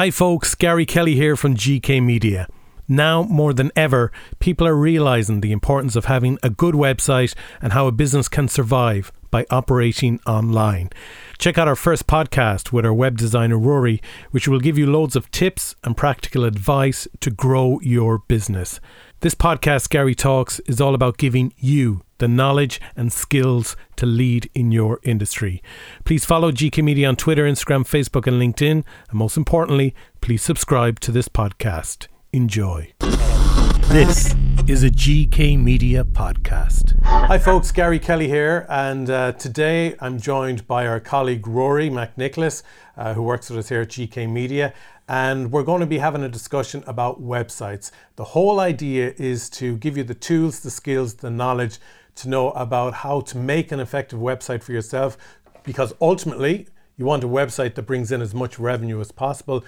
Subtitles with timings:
[0.00, 0.54] Hi, folks.
[0.54, 2.48] Gary Kelly here from GK Media.
[2.88, 7.74] Now more than ever, people are realizing the importance of having a good website and
[7.74, 10.88] how a business can survive by operating online.
[11.36, 14.00] Check out our first podcast with our web designer Rory,
[14.30, 18.80] which will give you loads of tips and practical advice to grow your business.
[19.20, 24.48] This podcast, Gary Talks, is all about giving you the knowledge and skills to lead
[24.54, 25.62] in your industry.
[26.04, 28.84] Please follow GK Media on Twitter, Instagram, Facebook, and LinkedIn.
[29.08, 32.06] And most importantly, please subscribe to this podcast.
[32.32, 32.92] Enjoy.
[33.88, 34.36] This
[34.68, 37.02] is a GK Media podcast.
[37.02, 37.72] Hi, folks.
[37.72, 42.62] Gary Kelly here, and uh, today I'm joined by our colleague Rory McNicholas,
[42.96, 44.72] uh, who works with us here at GK Media
[45.10, 47.90] and we're going to be having a discussion about websites.
[48.14, 51.80] The whole idea is to give you the tools, the skills, the knowledge
[52.16, 55.16] to know about how to make an effective website for yourself
[55.62, 59.64] because ultimately you want a website that brings in as much revenue as possible.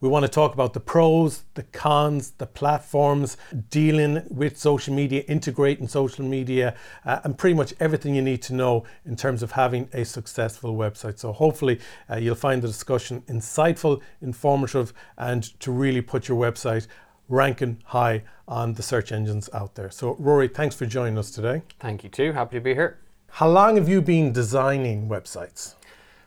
[0.00, 3.36] We want to talk about the pros, the cons, the platforms,
[3.68, 6.74] dealing with social media, integrating social media,
[7.04, 10.74] uh, and pretty much everything you need to know in terms of having a successful
[10.74, 11.18] website.
[11.18, 11.80] So, hopefully,
[12.10, 16.86] uh, you'll find the discussion insightful, informative, and to really put your website
[17.30, 19.90] ranking high on the search engines out there.
[19.90, 21.62] So, Rory, thanks for joining us today.
[21.78, 22.32] Thank you too.
[22.32, 22.98] Happy to be here.
[23.30, 25.76] How long have you been designing websites?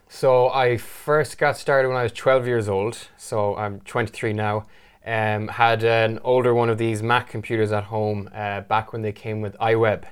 [0.08, 3.08] So I first got started when I was 12 years old.
[3.16, 4.66] So I'm 23 now.
[5.04, 9.12] Um, had an older one of these Mac computers at home uh, back when they
[9.12, 10.04] came with iWeb.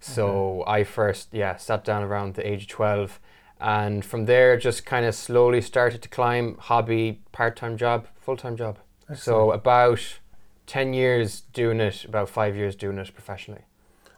[0.00, 0.70] So okay.
[0.72, 3.20] I first, yeah, sat down around the age of 12.
[3.60, 8.36] And from there, just kind of slowly started to climb hobby, part time job, full
[8.36, 8.78] time job.
[9.02, 9.20] Excellent.
[9.20, 10.19] So about
[10.70, 13.62] 10 years doing it, about five years doing it professionally.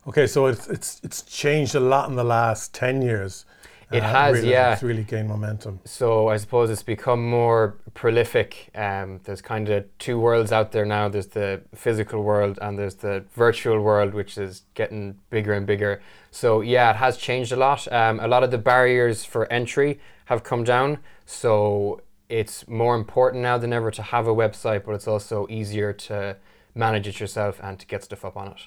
[0.07, 3.47] Okay, so it's, it's, it's changed a lot in the last 10 years.
[3.91, 4.75] It uh, has, really, yeah.
[4.75, 5.81] It's really gained momentum.
[5.87, 8.69] So I suppose it's become more prolific.
[8.75, 11.09] Um, there's kind of two worlds out there now.
[11.09, 16.03] There's the physical world and there's the virtual world, which is getting bigger and bigger.
[16.33, 17.91] So yeah, it has changed a lot.
[17.91, 20.99] Um, a lot of the barriers for entry have come down.
[21.25, 22.03] So
[22.33, 26.37] it's more important now than ever to have a website, but it's also easier to
[26.75, 28.63] manage it yourself and to get stuff up on it.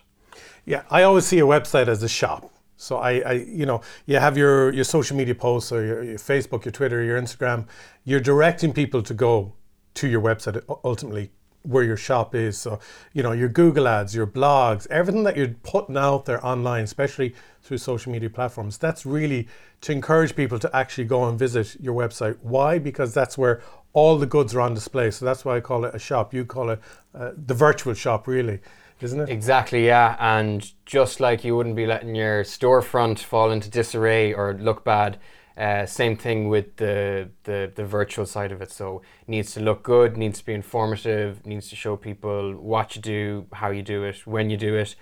[0.66, 4.18] Yeah, I always see a website as a shop so I, I, you know, you
[4.18, 7.68] have your, your social media posts or your, your Facebook, your Twitter, your Instagram.
[8.04, 9.54] You're directing people to go
[9.96, 11.32] to your website ultimately
[11.66, 12.58] where your shop is.
[12.58, 12.80] So,
[13.14, 17.36] you know, your Google ads, your blogs, everything that you're putting out there online, especially
[17.62, 19.48] through social media platforms, that's really
[19.82, 22.38] to encourage people to actually go and visit your website.
[22.42, 22.80] Why?
[22.80, 23.62] Because that's where
[23.94, 25.12] all the goods are on display.
[25.12, 26.34] So that's why I call it a shop.
[26.34, 26.80] You call it
[27.14, 28.60] uh, the virtual shop, really
[29.02, 29.30] isn't it?
[29.30, 30.16] Exactly, yeah.
[30.20, 35.20] And just like you wouldn't be letting your storefront fall into disarray or look bad,
[35.58, 38.72] uh, same thing with the, the the virtual side of it.
[38.72, 42.96] So it needs to look good, needs to be informative, needs to show people what
[42.96, 44.96] you do, how you do it, when you do it.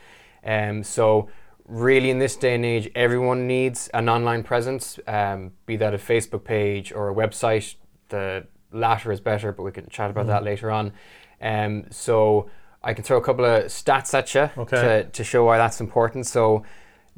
[0.45, 1.29] Um, so
[1.67, 5.97] really, in this day and age, everyone needs an online presence, um, be that a
[5.97, 7.75] Facebook page or a website.
[8.09, 10.29] The latter is better, but we can chat about mm.
[10.29, 10.93] that later on.
[11.41, 12.49] Um, so
[12.83, 14.81] I can throw a couple of stats at you okay.
[14.81, 16.27] to, to show why that's important.
[16.27, 16.63] So,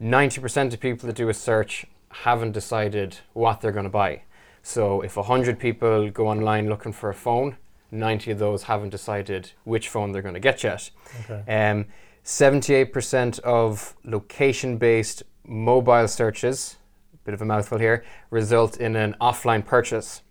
[0.01, 1.85] 90% of people that do a search
[2.23, 4.21] haven't decided what they're going to buy.
[4.63, 7.57] So, if 100 people go online looking for a phone,
[7.91, 10.89] 90 of those haven't decided which phone they're going to get yet.
[11.29, 11.69] Okay.
[11.69, 11.85] Um,
[12.23, 16.77] 78% of location based mobile searches,
[17.23, 20.23] bit of a mouthful here, result in an offline purchase.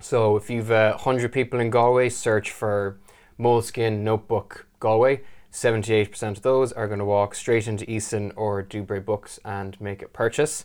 [0.00, 2.98] So, if you've uh, 100 people in Galway search for
[3.38, 5.22] Moleskine, Notebook, Galway.
[5.52, 10.00] 78% of those are going to walk straight into Eason or Dubray Books and make
[10.02, 10.64] a purchase.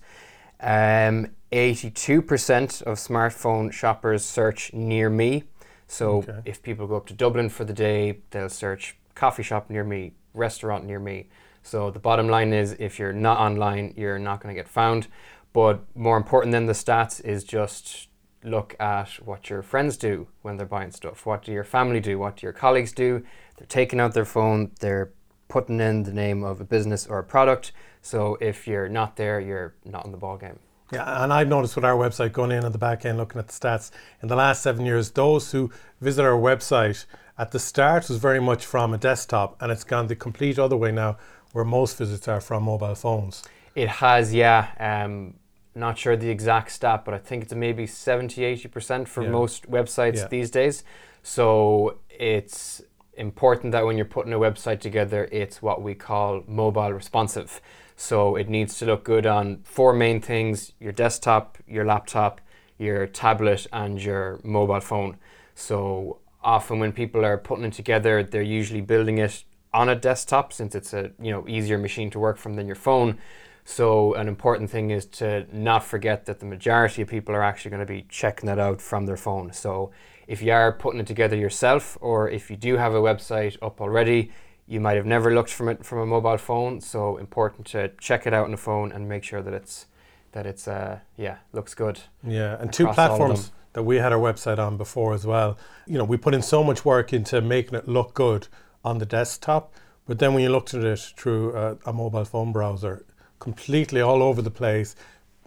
[0.60, 5.44] Um, 82% of smartphone shoppers search near me.
[5.88, 6.40] So okay.
[6.46, 10.14] if people go up to Dublin for the day, they'll search coffee shop near me,
[10.34, 11.30] restaurant near me.
[11.64, 15.08] So the bottom line is if you're not online, you're not going to get found.
[15.54, 18.10] But more important than the stats is just
[18.44, 21.26] look at what your friends do when they're buying stuff.
[21.26, 22.20] What do your family do?
[22.20, 23.24] What do your colleagues do?
[23.58, 25.12] They're taking out their phone, they're
[25.48, 27.72] putting in the name of a business or a product.
[28.02, 30.60] So if you're not there, you're not in the ball game.
[30.92, 33.48] Yeah, and I've noticed with our website going in at the back end, looking at
[33.48, 33.92] the stats,
[34.22, 37.06] in the last seven years, those who visit our website
[37.38, 40.78] at the start was very much from a desktop, and it's gone the complete other
[40.78, 41.18] way now,
[41.52, 43.44] where most visits are from mobile phones.
[43.76, 44.70] It has, yeah.
[44.80, 45.36] Um,
[45.76, 49.30] not sure the exact stat, but I think it's maybe 70, 80% for yeah.
[49.30, 50.28] most websites yeah.
[50.28, 50.84] these days.
[51.22, 52.82] So it's
[53.18, 57.62] important that when you're putting a website together, it's what we call mobile responsive.
[57.96, 62.40] So it needs to look good on four main things your desktop, your laptop,
[62.78, 65.18] your tablet, and your mobile phone.
[65.56, 69.44] So often when people are putting it together, they're usually building it
[69.74, 72.76] on a desktop since it's a you know easier machine to work from than your
[72.76, 73.18] phone.
[73.66, 77.72] So an important thing is to not forget that the majority of people are actually
[77.72, 79.52] going to be checking that out from their phone.
[79.52, 79.92] So
[80.28, 83.80] if you are putting it together yourself, or if you do have a website up
[83.82, 84.32] already,
[84.68, 86.82] you might have never looked from it from a mobile phone.
[86.82, 89.88] So important to check it out on the phone and make sure that it's
[90.34, 92.02] that it's uh yeah looks good.
[92.24, 95.58] Yeah, and two platforms that we had our website on before as well.
[95.86, 98.48] You know, we put in so much work into making it look good
[98.84, 99.74] on the desktop,
[100.06, 103.06] but then when you looked at it through a, a mobile phone browser,
[103.40, 104.96] completely all over the place.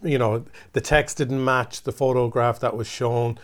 [0.02, 3.38] You know, the text didn't match the photograph that was shown.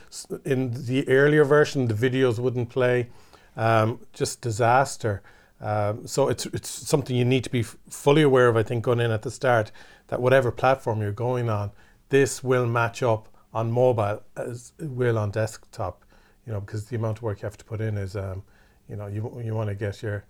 [0.44, 3.08] In the earlier version, the videos wouldn't play.
[3.56, 5.22] Um, just disaster.
[5.60, 8.56] Um, so it's it's something you need to be fully aware of.
[8.56, 9.72] I think going in at the start
[10.08, 11.70] that whatever platform you're going on,
[12.10, 16.04] this will match up on mobile as it will on desktop.
[16.46, 18.42] You know, because the amount of work you have to put in is, um,
[18.88, 20.24] you know, you you want to get your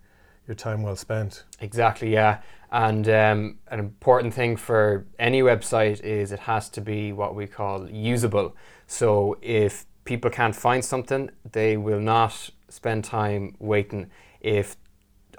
[0.47, 1.43] your time well spent.
[1.59, 2.41] Exactly, yeah.
[2.71, 7.47] And um, an important thing for any website is it has to be what we
[7.47, 8.55] call usable.
[8.87, 14.09] So if people can't find something, they will not spend time waiting.
[14.41, 14.75] If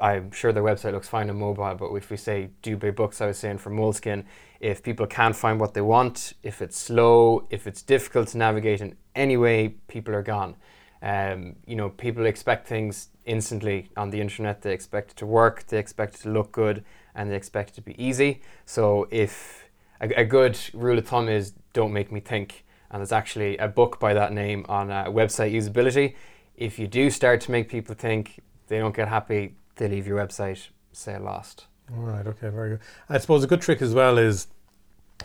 [0.00, 3.26] I'm sure their website looks fine on mobile, but if we say Dubray Books, I
[3.26, 4.24] was saying for Moleskine,
[4.60, 8.80] if people can't find what they want, if it's slow, if it's difficult to navigate
[8.80, 10.56] in any way, people are gone.
[11.02, 14.62] Um, you know, people expect things instantly on the internet.
[14.62, 16.84] They expect it to work, they expect it to look good,
[17.14, 18.40] and they expect it to be easy.
[18.66, 19.68] So, if
[20.00, 23.68] a, a good rule of thumb is don't make me think, and there's actually a
[23.68, 26.14] book by that name on uh, website usability.
[26.56, 30.18] If you do start to make people think, they don't get happy, they leave your
[30.18, 31.66] website, say lost.
[31.94, 32.80] All right, okay, very good.
[33.08, 34.48] I suppose a good trick as well is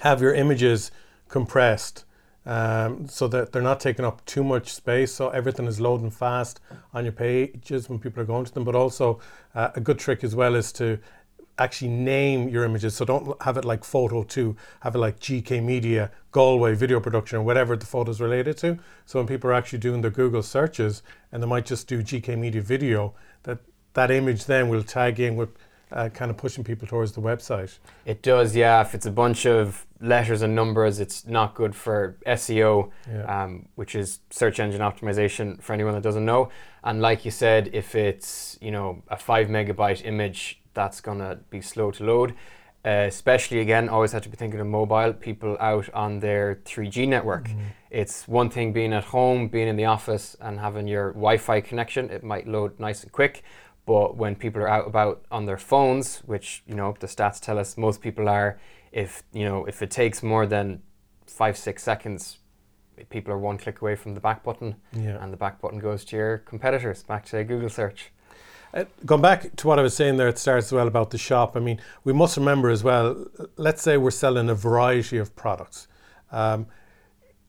[0.01, 0.91] have your images
[1.27, 2.05] compressed
[2.45, 5.13] um, so that they're not taking up too much space.
[5.13, 6.59] So everything is loading fast
[6.93, 8.63] on your pages when people are going to them.
[8.63, 9.19] But also,
[9.55, 10.99] uh, a good trick as well is to
[11.57, 12.95] actually name your images.
[12.95, 17.39] So don't have it like photo two, have it like GK Media, Galway video production,
[17.39, 18.79] or whatever the photo is related to.
[19.05, 22.37] So when people are actually doing their Google searches and they might just do GK
[22.37, 23.13] Media video,
[23.43, 23.59] that
[23.93, 25.49] that image then will tag in with
[25.91, 27.77] uh, kind of pushing people towards the website.
[28.05, 28.81] It does, yeah.
[28.81, 33.43] If it's a bunch of letters and numbers, it's not good for SEO, yeah.
[33.43, 36.49] um, which is search engine optimization for anyone that doesn't know.
[36.83, 41.61] And like you said, if it's you know a five megabyte image, that's gonna be
[41.61, 42.35] slow to load.
[42.85, 47.07] Uh, especially again, always have to be thinking of mobile people out on their 3G
[47.07, 47.47] network.
[47.47, 47.61] Mm-hmm.
[47.89, 52.09] It's one thing being at home, being in the office, and having your Wi-Fi connection.
[52.09, 53.43] It might load nice and quick
[53.85, 57.59] but when people are out about on their phones, which you know the stats tell
[57.59, 58.57] us most people are,
[58.93, 60.81] if you know if it takes more than
[61.25, 62.37] five six seconds,
[63.09, 65.21] people are one click away from the back button, yeah.
[65.21, 68.11] and the back button goes to your competitors, back to Google search.
[68.73, 71.11] Uh, going back to what I was saying there at the start as well about
[71.11, 75.17] the shop, I mean, we must remember as well, let's say we're selling a variety
[75.17, 75.87] of products.
[76.31, 76.65] Um,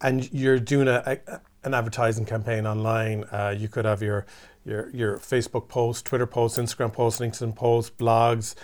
[0.03, 3.25] and you're doing a, a, an advertising campaign online.
[3.25, 4.27] Uh, you could have your
[4.65, 8.55] your your Facebook posts, Twitter posts, Instagram posts, LinkedIn posts, blogs,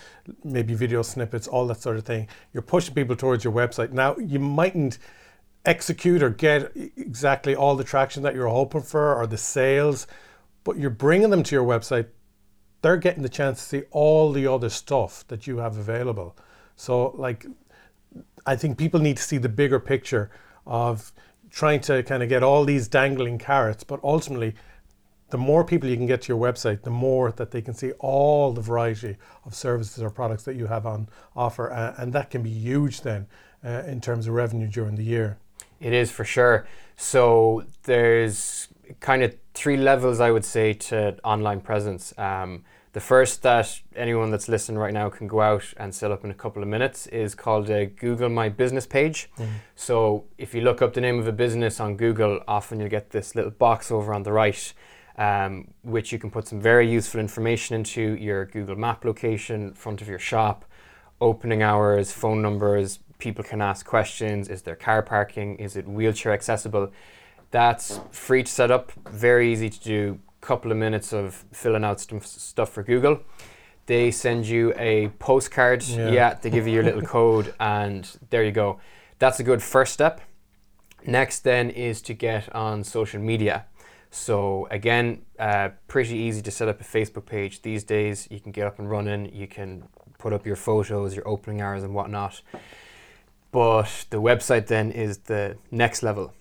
[0.45, 2.29] maybe video snippets, all that sort of thing.
[2.53, 3.93] You're pushing people towards your website.
[3.93, 4.99] Now you mightn't
[5.65, 10.07] execute or get exactly all the traction that you're hoping for or the sales,
[10.65, 12.07] but you're bringing them to your website.
[12.83, 16.37] They're getting the chance to see all the other stuff that you have available.
[16.77, 17.47] So like
[18.47, 20.31] I think people need to see the bigger picture
[20.67, 21.13] of
[21.51, 24.55] trying to kind of get all these dangling carrots, but ultimately
[25.31, 27.93] the more people you can get to your website, the more that they can see
[28.01, 31.73] all the variety of services or products that you have on offer.
[31.73, 33.27] Uh, and that can be huge then
[33.65, 35.39] uh, in terms of revenue during the year.
[35.81, 36.67] It is for sure.
[36.97, 42.13] So there's kind of three levels, I would say, to online presence.
[42.19, 46.25] Um, the first that anyone that's listening right now can go out and set up
[46.25, 49.31] in a couple of minutes is called a Google My Business page.
[49.39, 49.49] Mm.
[49.77, 53.11] So if you look up the name of a business on Google, often you'll get
[53.11, 54.73] this little box over on the right
[55.21, 60.01] um, which you can put some very useful information into your Google Map location, front
[60.01, 60.65] of your shop,
[61.21, 63.01] opening hours, phone numbers.
[63.19, 64.49] People can ask questions.
[64.49, 65.57] Is there car parking?
[65.57, 66.91] Is it wheelchair accessible?
[67.51, 70.21] That's free to set up, very easy to do.
[70.41, 73.21] Couple of minutes of filling out some stuff for Google.
[73.87, 75.83] They send you a postcard.
[75.83, 78.81] Yeah, yeah they give you your little code, and there you go.
[79.19, 80.21] That's a good first step.
[81.07, 83.67] Next, then, is to get on social media.
[84.11, 88.27] So again, uh, pretty easy to set up a Facebook page these days.
[88.31, 89.35] You can get up and running.
[89.35, 89.85] You can
[90.19, 92.43] put up your photos, your opening hours, and whatnot.
[93.53, 96.33] But the website then is the next level.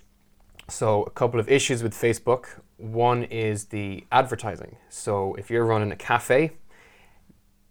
[0.69, 2.45] So a couple of issues with Facebook.
[2.77, 4.77] One is the advertising.
[4.89, 6.51] So if you're running a cafe,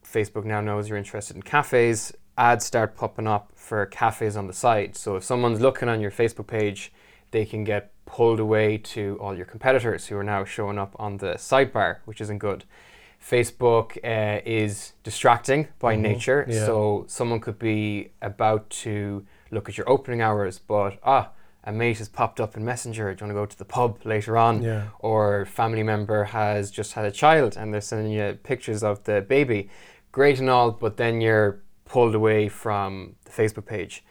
[0.05, 2.13] Facebook now knows you're interested in cafes.
[2.37, 4.97] Ads start popping up for cafes on the site.
[4.97, 6.93] So if someone's looking on your Facebook page,
[7.31, 11.19] they can get pulled away to all your competitors who are now showing up on
[11.19, 12.65] the sidebar, which isn't good.
[13.23, 16.65] Facebook uh, is distracting by Mhm, nature, yeah.
[16.65, 21.31] so someone could be about to look at your opening hours, but ah,
[21.69, 23.15] a mate has popped up in Messenger.
[23.15, 24.63] Do you want to go to the pub later on?
[24.63, 24.89] Yeah.
[25.01, 29.21] Or family member has just had a child and they're sending you pictures of the
[29.21, 29.69] baby.
[30.11, 34.03] Great and all, but then you're pulled away from the Facebook page.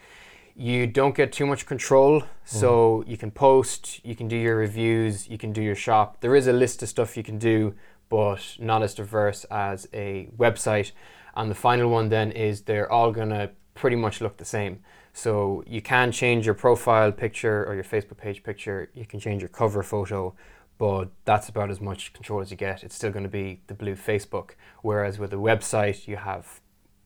[0.55, 2.57] You don't get too much control, mm-hmm.
[2.61, 6.21] so you can post, you can do your reviews, you can do your shop.
[6.21, 7.73] There is a list of stuff you can do,
[8.07, 10.91] but not as diverse as a website.
[11.35, 14.83] And the final one then is they're all gonna pretty much look the same.
[15.17, 18.91] So you can change your profile picture or your Facebook page picture.
[18.93, 20.35] You can change your cover photo,
[20.77, 22.83] but that's about as much control as you get.
[22.83, 24.51] It's still going to be the blue Facebook.
[24.83, 26.61] Whereas with a website, you have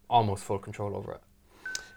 [0.10, 1.22] almost full control over it.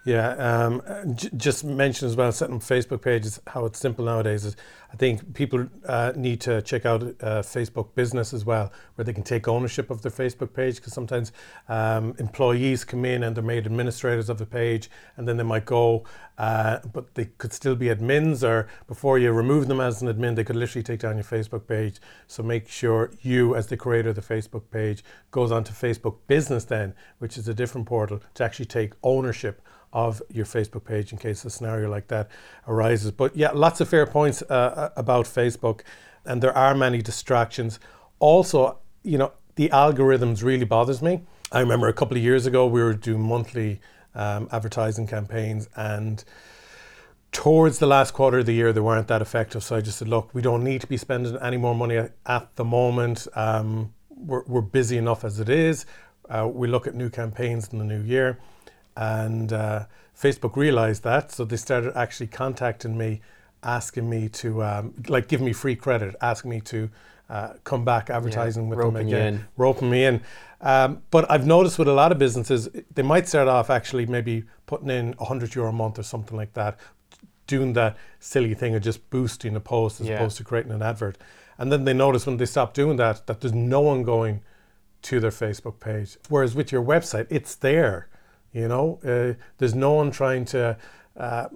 [0.04, 0.82] Yeah, um,
[1.16, 4.54] j- just mention as well, setting up Facebook pages, how it's simple nowadays is
[4.94, 9.12] I think people uh, need to check out uh, Facebook business as well, where they
[9.12, 11.32] can take ownership of their Facebook page because sometimes
[11.68, 15.64] um, employees come in and they're made administrators of the page and then they might
[15.64, 16.04] go,
[16.38, 20.36] uh, but they could still be admins or before you remove them as an admin,
[20.36, 21.96] they could literally take down your Facebook page.
[22.28, 26.62] So make sure you, as the creator of the Facebook page, goes onto Facebook business
[26.62, 29.60] then, which is a different portal, to actually take ownership
[29.94, 32.28] of your Facebook page in case a scenario like that
[32.66, 33.12] arises.
[33.12, 35.80] But yeah, lots of fair points uh, about Facebook,
[36.24, 37.78] and there are many distractions.
[38.18, 41.22] Also, you know, the algorithms really bothers me.
[41.52, 43.80] I remember a couple of years ago we were doing monthly
[44.14, 46.24] um, advertising campaigns, and
[47.32, 49.62] towards the last quarter of the year they weren't that effective.
[49.62, 52.56] So I just said, look, we don't need to be spending any more money at,
[52.56, 53.26] the moment.
[53.34, 55.84] Um, we're, we're busy enough as it is.
[56.28, 58.38] Uh, we look at new campaigns in the new year
[58.96, 59.86] and uh,
[60.18, 63.20] Facebook realized that, so they started actually contacting me,
[63.64, 66.90] asking me to um, like give me free credit, asking me to
[67.30, 69.46] uh, come back advertising with them again, in.
[69.56, 70.20] roping me in.
[70.60, 74.44] Um, but I've noticed with a lot of businesses, they might start off actually maybe
[74.66, 76.78] putting in 100 euro a month or something like that,
[77.46, 80.14] doing that silly thing of just boosting a post as Yeah.
[80.16, 81.18] opposed to creating an advert.
[81.58, 84.40] And then they notice when they stop doing that that there's no one going
[85.02, 86.16] to their Facebook page.
[86.28, 88.08] Whereas with your website, it's there.
[88.52, 90.76] You know, uh, there's no one trying to
[91.16, 91.48] uh,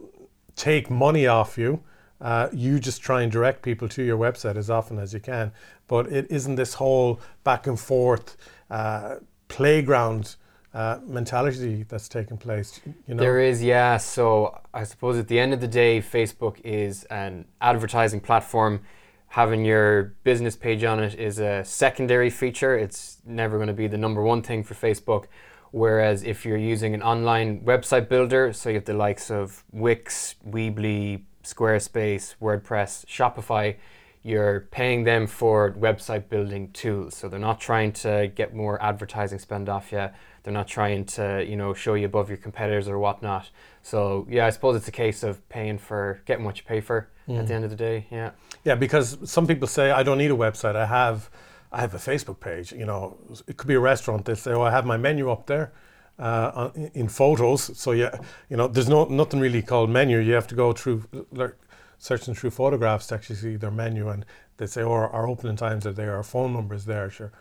[0.55, 1.83] take money off you.
[2.21, 5.53] Uh, you just try and direct people to your website as often as you can.
[5.87, 8.37] But it isn't this whole back and forth
[8.71, 9.17] uh,
[9.49, 10.37] playground
[10.75, 12.81] uh, mentality that's taking place.
[13.07, 13.97] You know, There is, yeah.
[13.97, 18.81] So I suppose at the end of the day, Facebook is an advertising platform.
[19.29, 22.77] Having your business page on it is a secondary feature.
[22.77, 25.27] It's never going to be the number one thing for Facebook.
[25.71, 30.37] Whereas if you're using an online website builder, so you have the likes of Wix,
[30.49, 33.77] Weebly, Squarespace, WordPress, Shopify,
[34.23, 37.15] you're paying them for website building tools.
[37.15, 40.11] So they're not trying to get more advertising spend off you.
[40.43, 43.51] They're not trying to, you know, show you above your competitors or whatnot.
[43.83, 46.99] So yeah, I suppose it's a case of paying for getting what you pay for
[46.99, 47.53] at the mm-hmm.
[47.53, 48.07] end of the day.
[48.11, 48.33] Yeah.
[48.65, 50.77] Yeah, because some people say I don't need a website.
[50.77, 51.31] I have,
[51.71, 52.73] I have a Facebook page.
[52.73, 54.25] You know, it could be a restaurant.
[54.25, 55.73] They say, oh, I have my menu up there,
[56.19, 57.79] uh, in photos.
[57.79, 58.19] So yeah,
[58.51, 60.19] you know, there's no nothing really called menu.
[60.19, 61.55] You have to go through, like,
[61.99, 64.25] searching through photographs to actually see their menu, and
[64.57, 67.11] they say, oh, our, our opening times are there, our phone numbers there.
[67.11, 67.33] Sure,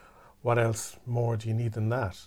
[0.41, 2.19] what else more do you need than that?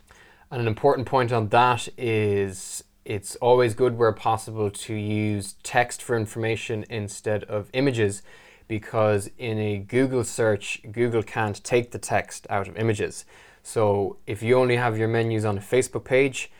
[0.50, 6.02] And an important point on that is it's always good where possible to use text
[6.02, 8.23] for information instead of images
[8.69, 13.25] because in a Google search, Google can't take the text out of images.
[13.62, 16.50] So if you only have your menus on a Facebook page,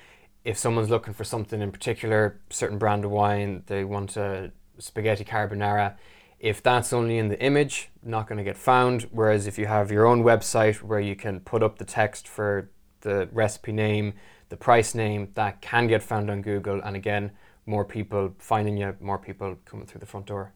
[0.45, 5.25] if someone's looking for something in particular, certain brand of wine, they want a spaghetti
[5.25, 5.95] carbonara,
[6.39, 9.03] if that's only in the image, not going to get found.
[9.11, 12.71] Whereas if you have your own website where you can put up the text for
[13.03, 14.15] the recipe name,
[14.49, 16.81] the price name, that can get found on Google.
[16.83, 17.33] And again,
[17.67, 20.55] more people finding you, more people coming through the front door.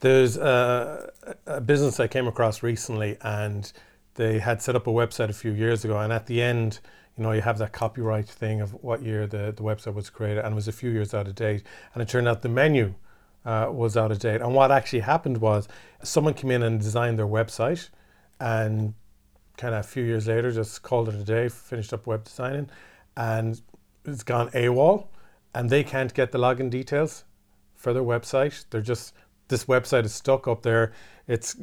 [0.00, 1.10] There's a,
[1.46, 3.72] a business I came across recently, and
[4.22, 5.98] they had set up a website a few years ago.
[5.98, 6.78] And at the end,
[7.16, 10.44] you know, you have that copyright thing of what year the, the website was created,
[10.44, 11.62] and it was a few years out of date.
[11.92, 12.94] And it turned out the menu
[13.44, 14.40] uh, was out of date.
[14.40, 15.68] And what actually happened was
[16.02, 17.90] someone came in and designed their website,
[18.40, 18.94] and
[19.56, 22.70] kind of a few years later, just called it a day, finished up web designing,
[23.16, 23.60] and
[24.04, 25.08] it's gone AWOL,
[25.54, 27.24] and they can't get the login details
[27.76, 28.64] for their website.
[28.70, 29.14] They're just
[29.48, 30.92] this website is stuck up there.
[31.28, 31.56] It's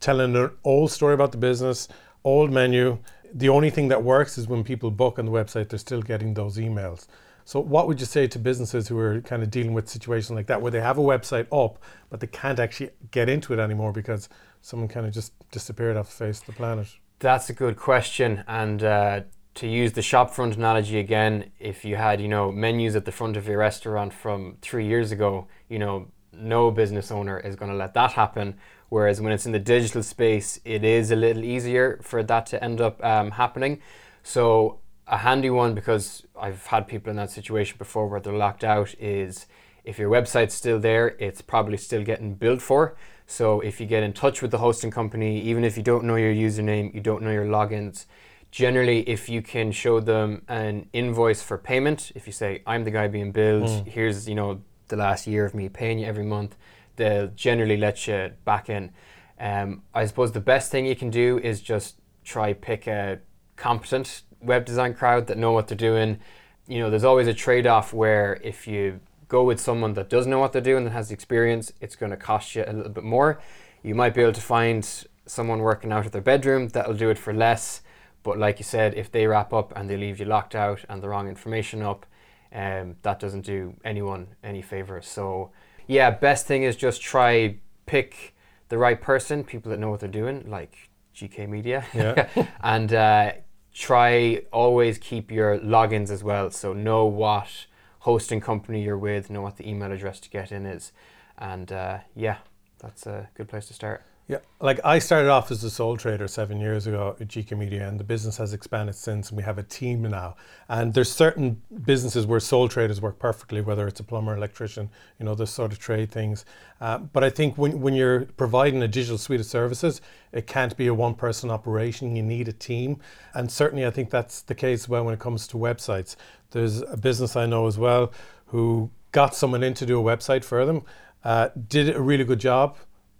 [0.00, 1.88] telling an old story about the business,
[2.26, 2.98] old menu.
[3.32, 6.34] The only thing that works is when people book on the website, they're still getting
[6.34, 7.06] those emails.
[7.44, 10.48] So, what would you say to businesses who are kind of dealing with situations like
[10.48, 11.78] that, where they have a website up,
[12.10, 14.28] but they can't actually get into it anymore because
[14.62, 16.88] someone kind of just disappeared off the face of the planet?
[17.20, 18.42] That's a good question.
[18.48, 19.20] And uh,
[19.54, 23.36] to use the shopfront analogy again, if you had, you know, menus at the front
[23.36, 27.76] of your restaurant from three years ago, you know, no business owner is going to
[27.76, 28.56] let that happen.
[28.88, 32.62] Whereas when it's in the digital space, it is a little easier for that to
[32.62, 33.80] end up um, happening.
[34.22, 38.64] So a handy one because I've had people in that situation before where they're locked
[38.64, 39.46] out is
[39.84, 42.96] if your website's still there, it's probably still getting built for.
[43.26, 46.16] So if you get in touch with the hosting company, even if you don't know
[46.16, 48.06] your username, you don't know your logins,
[48.50, 52.90] generally if you can show them an invoice for payment, if you say I'm the
[52.90, 53.86] guy being billed, mm.
[53.86, 56.56] here's you know the last year of me paying you every month,
[56.96, 58.90] they'll generally let you back in.
[59.38, 63.20] Um, I suppose the best thing you can do is just try pick a
[63.56, 66.18] competent web design crowd that know what they're doing.
[66.66, 70.26] You know, there's always a trade off where if you go with someone that does
[70.26, 73.04] know what they're doing, that has experience, it's going to cost you a little bit
[73.04, 73.40] more.
[73.82, 77.18] You might be able to find someone working out of their bedroom that'll do it
[77.18, 77.82] for less.
[78.22, 81.02] But like you said, if they wrap up and they leave you locked out and
[81.02, 82.06] the wrong information up,
[82.52, 85.06] um, that doesn't do anyone any favors.
[85.06, 85.50] So,
[85.86, 88.34] yeah, best thing is just try pick
[88.68, 92.28] the right person, people that know what they're doing, like GK Media, yeah.
[92.62, 93.32] and uh,
[93.72, 96.50] try always keep your logins as well.
[96.50, 97.66] So know what
[98.00, 100.92] hosting company you're with, know what the email address to get in is,
[101.38, 102.38] and uh, yeah,
[102.78, 104.02] that's a good place to start.
[104.28, 107.86] Yeah, like I started off as a sole trader seven years ago at GK Media,
[107.86, 110.34] and the business has expanded since, and we have a team now.
[110.68, 114.90] And there's certain businesses where sole traders work perfectly, whether it's a plumber, electrician,
[115.20, 116.44] you know, those sort of trade things.
[116.80, 120.00] Uh, but I think when, when you're providing a digital suite of services,
[120.32, 122.16] it can't be a one person operation.
[122.16, 122.98] You need a team.
[123.32, 126.16] And certainly, I think that's the case well when it comes to websites.
[126.50, 128.12] There's a business I know as well
[128.46, 130.82] who got someone in to do a website for them,
[131.22, 132.76] uh, did a really good job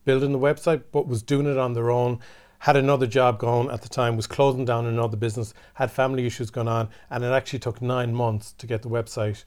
[0.07, 2.21] building the website, but was doing it on their own.
[2.61, 6.49] Had another job going at the time, was closing down another business, had family issues
[6.49, 9.45] going on, and it actually took nine months to get the website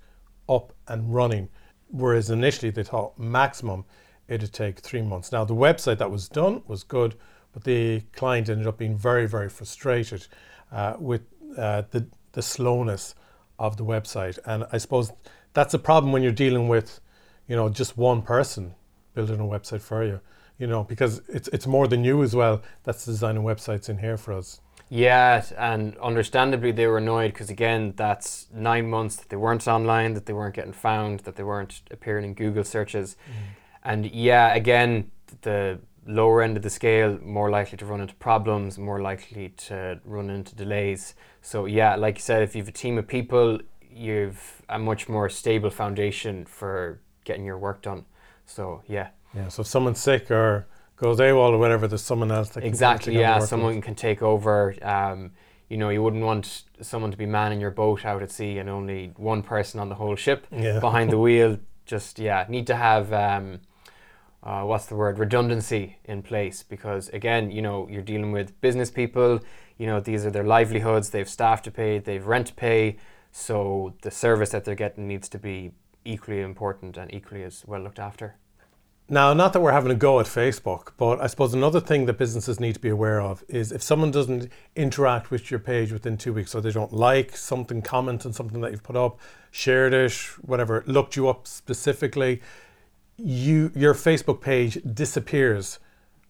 [0.47, 1.49] up and running.
[1.87, 3.85] Whereas initially they thought maximum
[4.27, 5.31] it'd take three months.
[5.31, 7.15] Now the website that was done was good,
[7.51, 10.27] but the client ended up being very, very frustrated
[10.71, 11.21] uh, with
[11.57, 13.15] uh, the the slowness
[13.57, 14.37] of the website.
[14.45, 15.11] And I suppose
[15.53, 16.99] that's a problem when you're dealing with,
[17.47, 18.75] you know, just one person
[19.15, 20.21] building a website for you
[20.59, 24.17] you know, because it's it's more than you as well that's designing websites in here
[24.17, 24.61] for us.
[24.89, 30.13] Yeah, and understandably they were annoyed because again, that's nine months that they weren't online,
[30.15, 33.55] that they weren't getting found, that they weren't appearing in Google searches, mm.
[33.83, 38.77] and yeah, again, the lower end of the scale more likely to run into problems,
[38.77, 41.13] more likely to run into delays.
[41.41, 43.59] So yeah, like you said, if you have a team of people,
[43.91, 48.05] you've a much more stable foundation for getting your work done.
[48.45, 49.09] So yeah.
[49.33, 53.17] Yeah, so if someone's sick or goes AWOL or whatever, there's someone else that exactly.
[53.17, 53.83] yeah, someone with.
[53.83, 54.75] can take over.
[54.81, 55.31] Um,
[55.69, 58.69] you know, you wouldn't want someone to be manning your boat out at sea and
[58.69, 60.79] only one person on the whole ship yeah.
[60.79, 61.59] behind the wheel.
[61.85, 63.61] Just yeah, need to have um,
[64.43, 68.89] uh, what's the word redundancy in place because again, you know, you're dealing with business
[68.89, 69.39] people.
[69.77, 71.09] You know, these are their livelihoods.
[71.09, 71.99] They've staff to pay.
[71.99, 72.97] They've rent to pay.
[73.31, 75.71] So the service that they're getting needs to be
[76.03, 78.35] equally important and equally as well looked after.
[79.11, 82.19] Now, not that we're having a go at Facebook, but I suppose another thing that
[82.19, 86.15] businesses need to be aware of is if someone doesn't interact with your page within
[86.15, 89.19] two weeks, so they don't like something, comment on something that you've put up,
[89.49, 92.39] shared it, whatever, looked you up specifically,
[93.17, 95.79] you your Facebook page disappears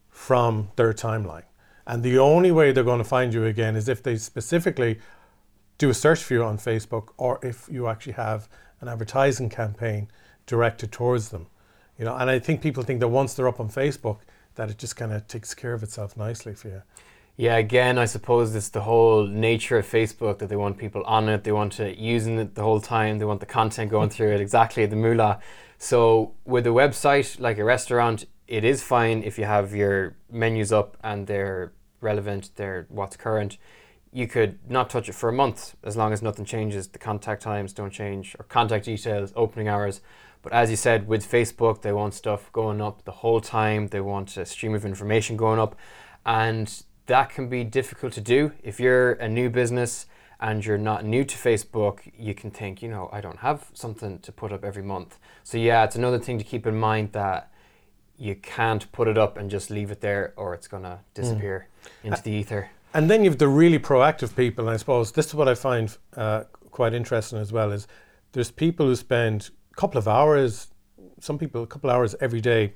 [0.09, 1.43] from their timeline.
[1.85, 4.99] And the only way they're going to find you again is if they specifically
[5.77, 8.47] do a search for you on Facebook or if you actually have
[8.79, 10.09] an advertising campaign
[10.45, 11.47] directed towards them.
[11.99, 14.19] You know, and I think people think that once they're up on Facebook,
[14.55, 16.81] that it just kind of takes care of itself nicely for you.
[17.35, 21.29] Yeah, again, I suppose it's the whole nature of Facebook that they want people on
[21.29, 24.33] it, they want to using it the whole time, they want the content going through
[24.33, 25.39] it, exactly the moolah.
[25.77, 30.73] So with a website like a restaurant, it is fine if you have your menus
[30.73, 33.57] up and they're relevant, they're what's current.
[34.11, 36.87] You could not touch it for a month as long as nothing changes.
[36.87, 40.01] The contact times don't change, or contact details, opening hours.
[40.41, 43.87] But as you said, with Facebook, they want stuff going up the whole time.
[43.87, 45.75] They want a stream of information going up.
[46.25, 48.53] And that can be difficult to do.
[48.63, 50.05] If you're a new business
[50.39, 54.19] and you're not new to Facebook, you can think, you know, I don't have something
[54.19, 55.19] to put up every month.
[55.43, 57.51] So, yeah, it's another thing to keep in mind that
[58.17, 61.67] you can't put it up and just leave it there, or it's gonna disappear
[62.03, 62.69] into the ether.
[62.93, 65.95] And then you've the really proactive people, and I suppose this is what I find
[66.15, 67.87] uh, quite interesting as well is
[68.33, 70.67] there's people who spend couple of hours,
[71.21, 72.73] some people a couple of hours every day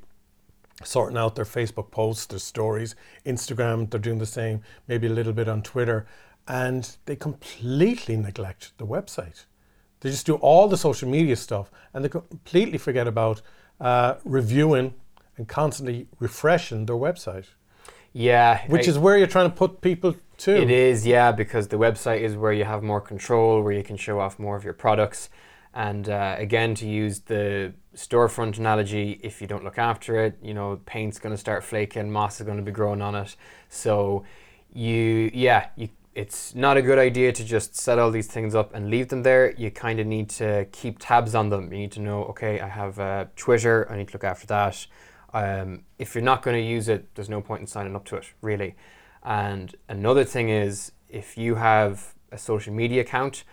[0.85, 5.33] sorting out their Facebook posts, their stories, Instagram, they're doing the same, maybe a little
[5.33, 6.05] bit on Twitter,
[6.47, 9.45] and they completely neglect the website.
[9.99, 13.41] They just do all the social media stuff and they completely forget about
[13.81, 14.93] uh, reviewing
[15.37, 17.47] and constantly refreshing their website.
[18.13, 20.51] Yeah, Which I- is where you're trying to put people to.
[20.55, 23.97] It is, yeah, because the website is where you have more control, where you can
[23.97, 25.29] show off more of your products.
[25.73, 30.53] And uh, again, to use the storefront analogy, if you don't look after it, you
[30.53, 33.35] know, paint's going to start flaking, moss is going to be growing on it.
[33.69, 34.23] So,
[34.71, 38.73] you, yeah, you, it's not a good idea to just set all these things up
[38.75, 39.51] and leave them there.
[39.53, 41.71] You kind of need to keep tabs on them.
[41.73, 44.85] You need to know, okay, I have uh, Twitter, I need to look after that.
[45.33, 48.15] Um, if you're not going to use it, there's no point in signing up to
[48.17, 48.75] it, really.
[49.23, 53.43] And another thing is, if you have a social media account,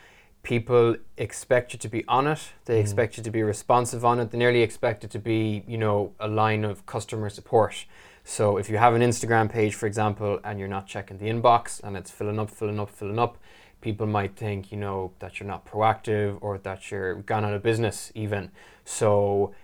[0.42, 2.52] people expect you to be on it.
[2.64, 2.80] They mm-hmm.
[2.80, 4.30] expect you to be responsive on it.
[4.30, 7.84] They nearly expect it to be, you know, a line of customer support.
[8.24, 11.82] So if you have an Instagram page, for example, and you're not checking the inbox
[11.82, 13.38] and it's filling up, filling up, filling up,
[13.80, 17.62] people might think, you know, that you're not proactive or that you're gone out of
[17.62, 18.50] business even.
[18.84, 19.54] So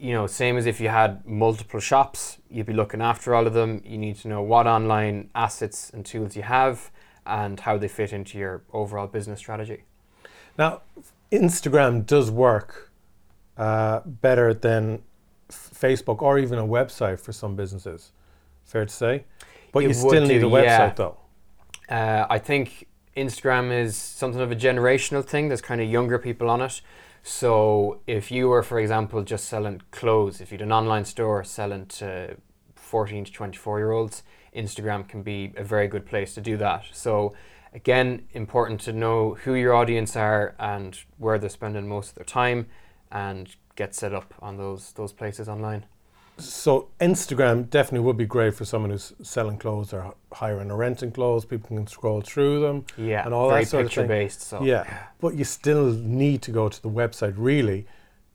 [0.00, 3.52] you know, same as if you had multiple shops, you'd be looking after all of
[3.52, 3.82] them.
[3.84, 6.90] You need to know what online assets and tools you have
[7.26, 9.84] and how they fit into your overall business strategy.
[10.58, 10.82] Now,
[11.32, 12.90] Instagram does work
[13.56, 15.02] uh, better than
[15.48, 18.12] f- Facebook or even a website for some businesses.
[18.64, 19.24] Fair to say,
[19.72, 20.92] but It you still need do, a website yeah.
[20.94, 21.16] though.
[21.88, 22.86] Uh, I think
[23.16, 25.48] Instagram is something of a generational thing.
[25.48, 26.80] There's kind of younger people on it.
[27.22, 31.44] So if you were, for example, just selling clothes, if you had an online store
[31.44, 32.36] selling to
[32.76, 34.22] 14 to 24 year olds,
[34.56, 36.84] Instagram can be a very good place to do that.
[36.92, 37.34] So
[37.72, 42.24] again, important to know who your audience are and where they're spending most of their
[42.24, 42.66] time,
[43.10, 45.86] and get set up on those those places online.
[46.38, 51.12] So Instagram definitely would be great for someone who's selling clothes or hiring or renting
[51.12, 51.44] clothes.
[51.44, 52.86] People can scroll through them.
[52.96, 54.06] Yeah, And all very that sort of thing.
[54.08, 54.40] based.
[54.40, 54.84] So Yeah,
[55.20, 57.86] but you still need to go to the website really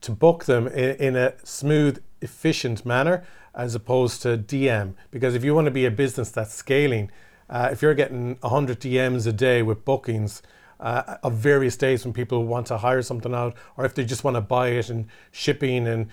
[0.01, 3.23] to book them in, in a smooth, efficient manner
[3.55, 4.93] as opposed to DM.
[5.09, 7.09] Because if you want to be a business that's scaling,
[7.49, 10.41] uh, if you're getting 100 DMs a day with bookings
[10.79, 14.23] uh, of various days when people want to hire something out, or if they just
[14.23, 16.09] want to buy it and shipping and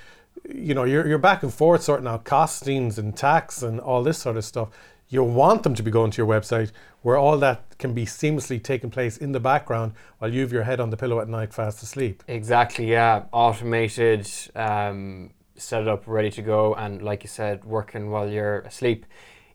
[0.49, 4.19] you know you're, you're back and forth sorting out costings and tax and all this
[4.19, 4.71] sort of stuff
[5.09, 8.61] you want them to be going to your website where all that can be seamlessly
[8.61, 11.53] taking place in the background while you have your head on the pillow at night
[11.53, 13.25] fast asleep Exactly, yeah.
[13.31, 19.07] Automated, um, set up, ready to go, and like you said, working while you're asleep.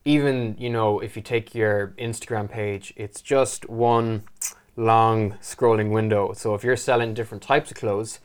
[0.07, 4.23] Even, you know, if you take your Instagram page, it's just one
[4.77, 6.31] long scrolling window.
[6.33, 8.19] So if you're selling different types of clothes,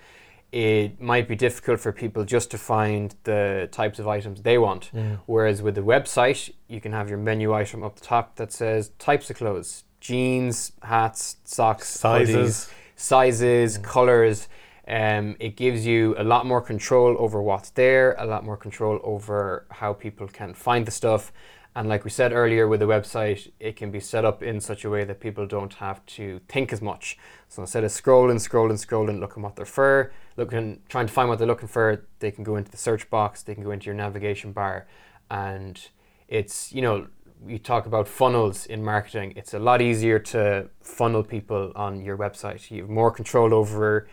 [0.52, 4.90] it might be difficult for people just to find the types of items they want.
[5.26, 8.90] Whereas with the website, you can have your menu item up the top that says
[8.98, 12.36] types of clothes jeans, hats, socks, Sizes.
[12.36, 14.48] hoodies, sizes, colors.
[14.86, 19.00] Um, it gives you a lot more control over what's there, a lot more control
[19.04, 21.32] over how people can find the stuff.
[21.74, 24.84] And like we said earlier with the website, it can be set up in such
[24.84, 27.16] a way that people don't have to think as much.
[27.48, 31.38] So instead of scrolling, scrolling, scrolling, looking what they're for, looking, trying to find what
[31.38, 33.94] they're looking for, they can go into the search box, they can go into your
[33.94, 34.86] navigation bar,
[35.30, 35.88] and
[36.28, 37.06] it's you know
[37.46, 39.32] you talk about funnels in marketing.
[39.34, 42.70] It's a lot easier to funnel people on your website.
[42.70, 44.06] You have more control over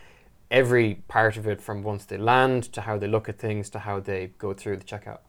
[0.50, 3.78] every part of it from once they land to how they look at things to
[3.80, 5.20] how they go through the checkout.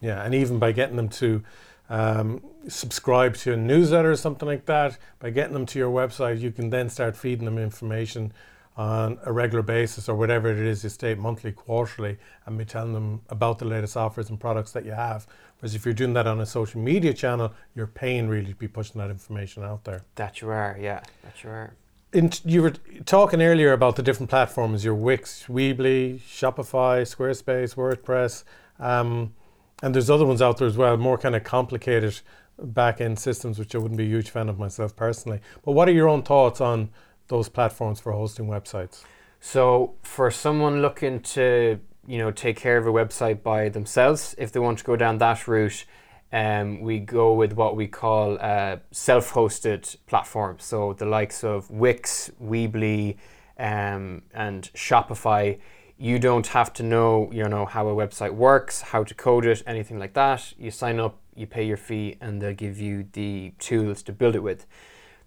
[0.00, 1.42] yeah and even by getting them to
[1.90, 4.96] um, subscribe to a newsletter or something like that.
[5.18, 8.32] By getting them to your website you can then start feeding them information
[8.76, 12.94] on a regular basis or whatever it is you state monthly quarterly and be telling
[12.94, 15.26] them about the latest offers and products that you have.
[15.58, 18.68] Whereas if you're doing that on a social media channel you're paying really to be
[18.68, 20.04] pushing that information out there.
[20.14, 21.74] That you are, yeah, that you are.
[22.12, 22.74] in, you were
[23.04, 28.44] talking earlier about the different platforms your wix weebly shopify squarespace wordpress.
[28.78, 29.34] Um,
[29.82, 32.20] and there's other ones out there as well more kind of complicated
[32.62, 35.92] back-end systems which i wouldn't be a huge fan of myself personally but what are
[35.92, 36.90] your own thoughts on
[37.28, 39.04] those platforms for hosting websites
[39.40, 44.52] So for someone looking to you know take care of a website by themselves, if
[44.52, 45.84] they want to go down that route,
[46.32, 50.64] um, we go with what we call uh, self-hosted platforms.
[50.64, 53.16] So the likes of Wix, Weebly,
[53.58, 55.58] um, and Shopify.
[56.02, 59.62] You don't have to know, you know, how a website works, how to code it,
[59.66, 60.54] anything like that.
[60.56, 64.34] You sign up, you pay your fee, and they'll give you the tools to build
[64.34, 64.64] it with.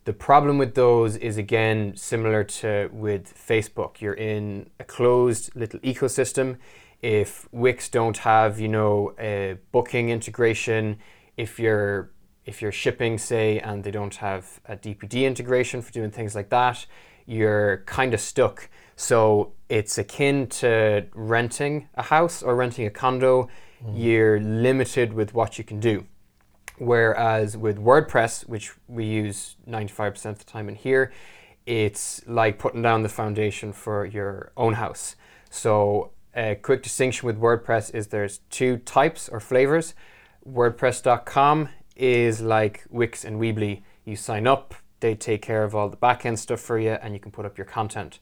[0.05, 4.01] The problem with those is again similar to with Facebook.
[4.01, 6.57] You're in a closed little ecosystem.
[7.03, 10.97] If Wix don't have, you know, a booking integration,
[11.37, 12.09] if you're
[12.45, 16.49] if you're shipping, say, and they don't have a DPD integration for doing things like
[16.49, 16.87] that,
[17.27, 18.69] you're kind of stuck.
[18.95, 23.49] So it's akin to renting a house or renting a condo.
[23.83, 23.93] Mm.
[23.95, 26.05] You're limited with what you can do.
[26.77, 31.11] Whereas with WordPress, which we use 95% of the time in here,
[31.65, 35.15] it's like putting down the foundation for your own house.
[35.49, 39.93] So a quick distinction with WordPress is there's two types or flavors.
[40.49, 43.83] WordPress.com is like Wix and Weebly.
[44.03, 47.19] You sign up, they take care of all the backend stuff for you, and you
[47.19, 48.19] can put up your content.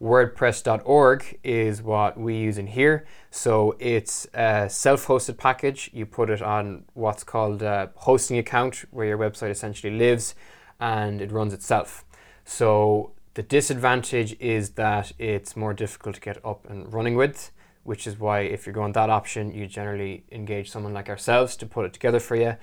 [0.00, 3.04] WordPress.org is what we use in here.
[3.30, 5.90] So it's a self hosted package.
[5.92, 10.34] You put it on what's called a hosting account where your website essentially lives
[10.80, 12.04] and it runs itself.
[12.44, 17.50] So the disadvantage is that it's more difficult to get up and running with,
[17.84, 21.66] which is why if you're going that option, you generally engage someone like ourselves to
[21.66, 22.56] put it together for you.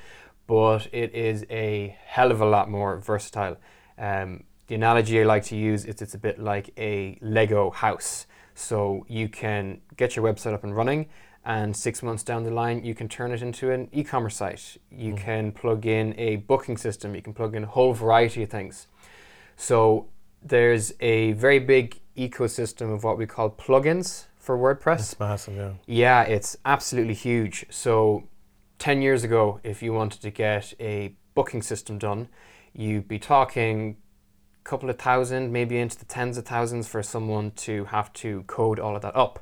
[0.47, 3.57] But it is a hell of a lot more versatile.
[3.99, 8.27] Um, the analogy I like to use is it's a bit like a Lego house.
[8.53, 11.07] So you can get your website up and running,
[11.45, 14.77] and six months down the line, you can turn it into an e commerce site.
[14.91, 15.17] You mm.
[15.17, 18.87] can plug in a booking system, you can plug in a whole variety of things.
[19.55, 20.07] So
[20.43, 24.99] there's a very big ecosystem of what we call plugins for WordPress.
[24.99, 25.71] It's massive, yeah.
[25.85, 27.65] Yeah, it's absolutely huge.
[27.69, 28.23] So
[28.79, 32.27] 10 years ago, if you wanted to get a booking system done,
[32.73, 33.97] you'd be talking
[34.67, 38.79] couple of thousand, maybe into the tens of thousands for someone to have to code
[38.79, 39.39] all of that up.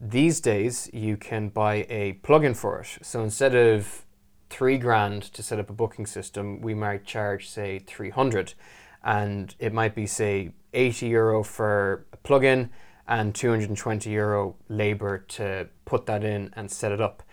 [0.00, 2.98] These days, you can buy a plugin for it.
[3.02, 4.04] So instead of
[4.50, 8.54] three grand to set up a booking system, we might charge, say, 300.
[9.02, 12.70] And it might be, say, 80 euro for a plugin
[13.08, 17.24] and 220 euro labor to put that in and set it up.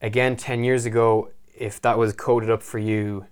[0.00, 3.26] Again, 10 years ago, if that was coded up for you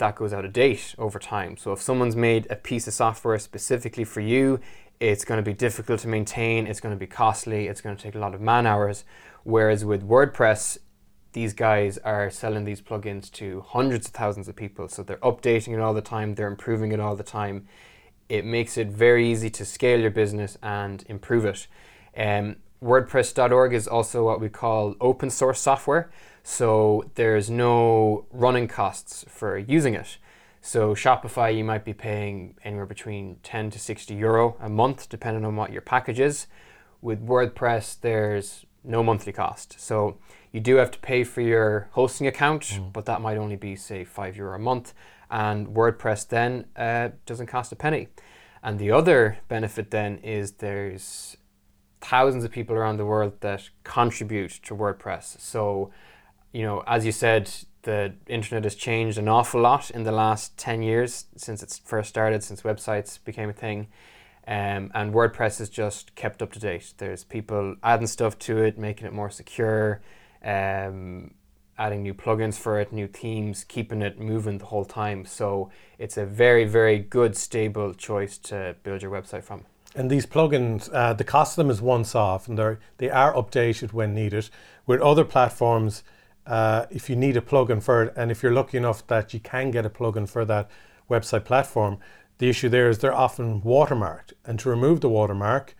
[0.00, 1.56] that goes out of date over time.
[1.56, 4.58] So if someone's made a piece of software specifically for you,
[4.98, 8.02] it's going to be difficult to maintain, it's going to be costly, it's going to
[8.02, 9.04] take a lot of man hours.
[9.44, 10.78] Whereas with WordPress,
[11.32, 14.88] these guys are selling these plugins to hundreds of thousands of people.
[14.88, 17.66] So they're updating it all the time, they're improving it all the time.
[18.28, 21.66] It makes it very easy to scale your business and improve it.
[22.16, 26.10] Um, WordPress.org is also what we call open source software.
[26.42, 30.18] So there's no running costs for using it.
[30.60, 35.44] So Shopify, you might be paying anywhere between 10 to 60 euro a month, depending
[35.44, 36.46] on what your package is.
[37.00, 39.80] With WordPress, there's no monthly cost.
[39.80, 40.18] So
[40.52, 42.92] you do have to pay for your hosting account, mm.
[42.92, 44.92] but that might only be, say, 5 euro a month.
[45.30, 48.08] And WordPress then uh, doesn't cost a penny.
[48.62, 51.36] And the other benefit then is there's
[52.00, 55.40] thousands of people around the world that contribute to WordPress.
[55.40, 55.90] So
[56.52, 57.50] you know, as you said,
[57.82, 62.08] the internet has changed an awful lot in the last 10 years since it first
[62.08, 63.88] started, since websites became a thing.
[64.46, 66.94] Um, and WordPress has just kept up to date.
[66.98, 70.00] There's people adding stuff to it, making it more secure,
[70.44, 71.34] um,
[71.78, 75.24] adding new plugins for it, new themes, keeping it moving the whole time.
[75.24, 79.64] So it's a very, very good, stable choice to build your website from.
[79.94, 83.34] And these plugins, uh, the cost of them is once off, and they're they are
[83.34, 84.48] updated when needed.
[84.86, 86.04] With other platforms,
[86.46, 89.40] uh, if you need a plugin for it, and if you're lucky enough that you
[89.40, 90.70] can get a plugin for that
[91.08, 91.98] website platform,
[92.38, 95.74] the issue there is they're often watermarked, and to remove the watermark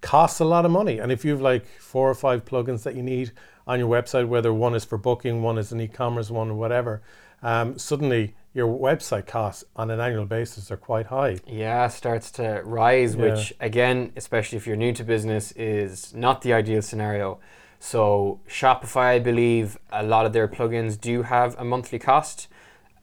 [0.00, 0.98] costs a lot of money.
[0.98, 3.32] And if you've like four or five plugins that you need
[3.66, 7.02] on your website, whether one is for booking, one is an e-commerce one, or whatever,
[7.42, 11.38] um, suddenly your website costs on an annual basis are quite high.
[11.46, 13.22] Yeah, starts to rise, yeah.
[13.22, 17.38] which again, especially if you're new to business, is not the ideal scenario.
[17.78, 22.48] So Shopify, I believe, a lot of their plugins do have a monthly cost,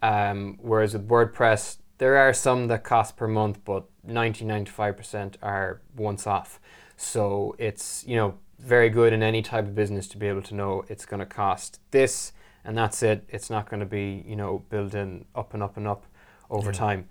[0.01, 5.81] um, whereas with WordPress, there are some that cost per month, but 90 95% are
[5.95, 6.59] once off.
[6.97, 10.55] So it's you know very good in any type of business to be able to
[10.55, 12.33] know it's going to cost this
[12.65, 13.25] and that's it.
[13.29, 16.05] It's not going to be you know building up and up and up
[16.49, 16.77] over yeah.
[16.77, 17.09] time.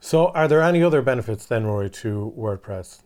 [0.00, 3.02] So are there any other benefits then, Rory, to WordPress?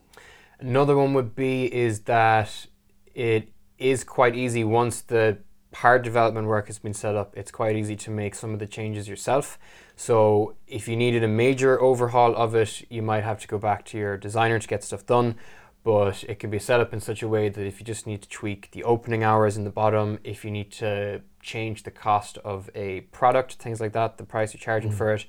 [0.61, 2.67] Another one would be is that
[3.15, 5.39] it is quite easy once the
[5.75, 7.37] hard development work has been set up.
[7.37, 9.59] It's quite easy to make some of the changes yourself.
[9.97, 13.85] So if you needed a major overhaul of it, you might have to go back
[13.87, 15.35] to your designer to get stuff done.
[15.83, 18.23] but it can be set up in such a way that if you just need
[18.23, 22.39] to tweak the opening hours in the bottom, if you need to change the cost
[22.39, 24.95] of a product, things like that, the price you're charging Mm.
[24.95, 25.27] for it,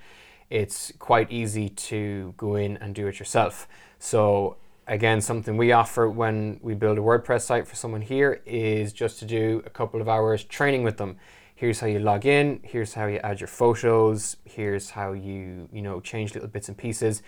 [0.50, 3.68] it's quite easy to go in and do it yourself.
[4.00, 4.56] So
[4.88, 9.20] again, something we offer when we build a WordPress site for someone here is just
[9.20, 11.18] to do a couple of hours training with them.
[11.56, 15.82] Here's how you log in, here's how you add your photos, here's how you, you
[15.82, 17.24] know, change little bits and pieces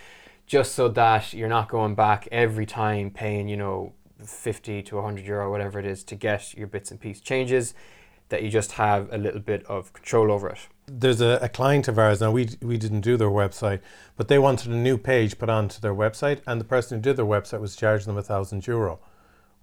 [0.45, 3.93] just so that you're not going back every time paying, you know,
[4.23, 7.73] 50 to 100 euro, whatever it is, to get your bits and piece changes,
[8.29, 10.67] that you just have a little bit of control over it.
[10.89, 12.31] There's a, a client of ours now.
[12.31, 13.81] We we didn't do their website,
[14.15, 17.17] but they wanted a new page put onto their website, and the person who did
[17.17, 18.99] their website was charging them a thousand euro,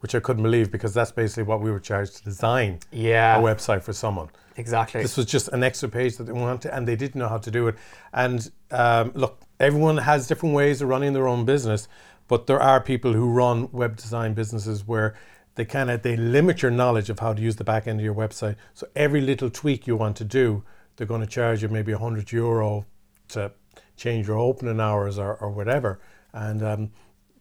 [0.01, 3.43] which I couldn't believe because that's basically what we were charged to design Yeah, a
[3.43, 4.29] website for someone.
[4.57, 5.01] exactly.
[5.01, 7.51] This was just an extra page that they wanted, and they didn't know how to
[7.51, 7.77] do it.
[8.13, 11.89] And um, look, everyone has different ways of running their own business,
[12.29, 15.15] but there are people who run web design businesses where
[15.55, 18.05] they kind of they limit your knowledge of how to use the back end of
[18.05, 18.57] your website.
[18.75, 20.65] So every little tweak you want to do,
[20.97, 22.87] they're going to charge you maybe 100 euro
[23.29, 23.53] to
[23.97, 26.01] change your opening hours or, or whatever.
[26.33, 26.91] And um,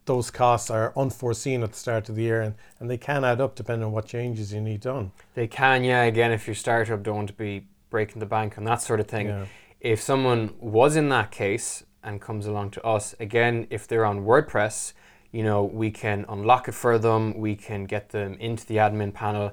[0.04, 3.40] those costs are unforeseen at the start of the year, and, and they can add
[3.40, 5.12] up depending on what changes you need done.
[5.34, 6.02] They can, yeah.
[6.02, 9.06] Again, if your startup don't want to be breaking the bank and that sort of
[9.06, 9.28] thing.
[9.28, 9.46] Yeah.
[9.80, 14.24] If someone was in that case and comes along to us, again, if they're on
[14.24, 14.94] WordPress,
[15.30, 17.38] you know, we can unlock it for them.
[17.38, 19.52] We can get them into the admin panel.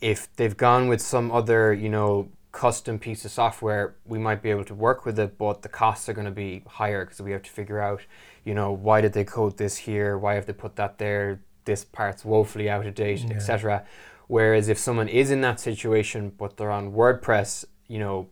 [0.00, 4.50] If they've gone with some other, you know, custom piece of software, we might be
[4.50, 7.30] able to work with it, but the costs are going to be higher because we
[7.32, 8.00] have to figure out,
[8.46, 10.16] you know, why did they code this here?
[10.16, 11.42] Why have they put that there?
[11.66, 13.36] This part's woefully out of date, Yeah.
[13.36, 13.84] etc.
[14.26, 18.28] Whereas if someone is in that situation, but they're on WordPress, you know,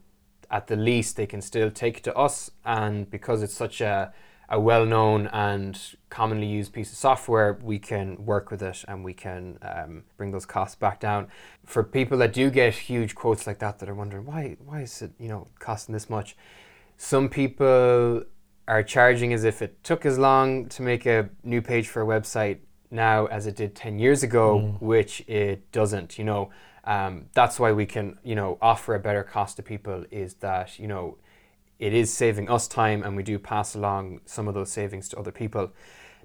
[0.50, 4.10] at the least they can still take it to us, and because it's such a
[4.48, 5.80] a well-known and
[6.10, 10.30] commonly used piece of software, we can work with it and we can um, bring
[10.30, 11.28] those costs back down.
[11.64, 15.02] For people that do get huge quotes like that, that are wondering why why is
[15.02, 16.36] it you know costing this much,
[16.96, 18.24] some people
[18.66, 22.06] are charging as if it took as long to make a new page for a
[22.06, 22.58] website
[22.90, 26.50] now as it did 10 years ago, which it doesn't, you know.
[26.84, 30.78] Um, that's why we can, you know, offer a better cost to people is that,
[30.78, 31.18] you know,
[31.78, 35.18] it is saving us time and we do pass along some of those savings to
[35.18, 35.72] other people.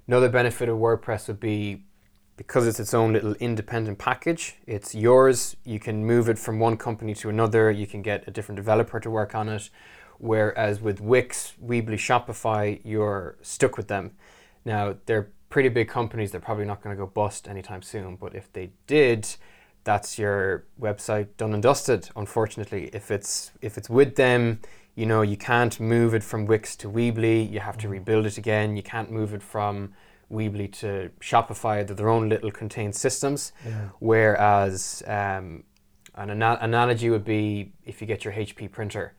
[0.06, 1.84] Another benefit of WordPress would be
[2.36, 5.56] because it's its own little independent package, it's yours.
[5.62, 7.70] You can move it from one company to another.
[7.70, 9.68] You can get a different developer to work on it.
[10.16, 14.12] Whereas with Wix, Weebly, Shopify, you're stuck with them.
[14.64, 16.30] Now, they're pretty big companies.
[16.30, 18.16] They're probably not going to go bust anytime soon.
[18.16, 19.28] But if they did,
[19.84, 22.08] that's your website done and dusted.
[22.16, 24.60] Unfortunately, if it's if it's with them,
[24.94, 27.50] you know you can't move it from Wix to Weebly.
[27.50, 28.76] You have to rebuild it again.
[28.76, 29.92] You can't move it from
[30.30, 31.86] Weebly to Shopify.
[31.86, 33.52] They're their own little contained systems.
[33.64, 33.88] Yeah.
[33.98, 35.64] Whereas um,
[36.14, 39.14] an ana- analogy would be if you get your HP printer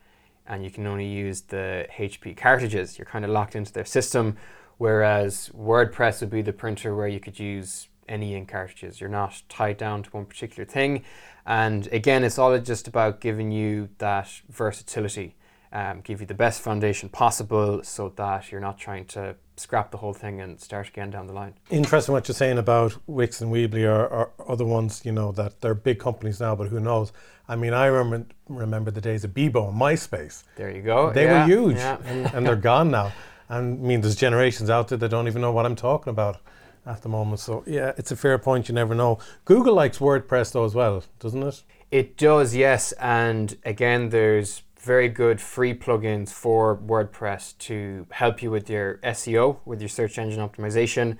[0.47, 4.37] and you can only use the HP cartridges, you're kind of locked into their system.
[4.77, 8.99] Whereas WordPress would be the printer where you could use any ink cartridges.
[8.99, 11.03] You're not tied down to one particular thing.
[11.45, 15.35] And again, it's all just about giving you that versatility,
[15.73, 19.97] um, give you the best foundation possible so that you're not trying to scrap the
[19.97, 21.53] whole thing and start again down the line.
[21.69, 25.61] Interesting what you're saying about Wix and Weebly or, or other ones, you know, that
[25.61, 27.13] they're big companies now, but who knows?
[27.47, 30.43] I mean, I remember, remember the days of Bebo and MySpace.
[30.55, 31.13] There you go.
[31.13, 31.97] They Yeah, were huge yeah.
[32.05, 33.11] and, and they're gone now.
[33.49, 36.39] And I mean, there's generations out there that don't even know what I'm talking about
[36.85, 37.39] at the moment.
[37.39, 38.67] So, yeah, it's a fair point.
[38.69, 39.19] You never know.
[39.45, 41.63] Google likes WordPress though as well, doesn't it?
[41.91, 42.93] It does, yes.
[42.93, 49.59] And again, there's very good free plugins for WordPress to help you with your SEO,
[49.63, 51.17] with your search engine optimization.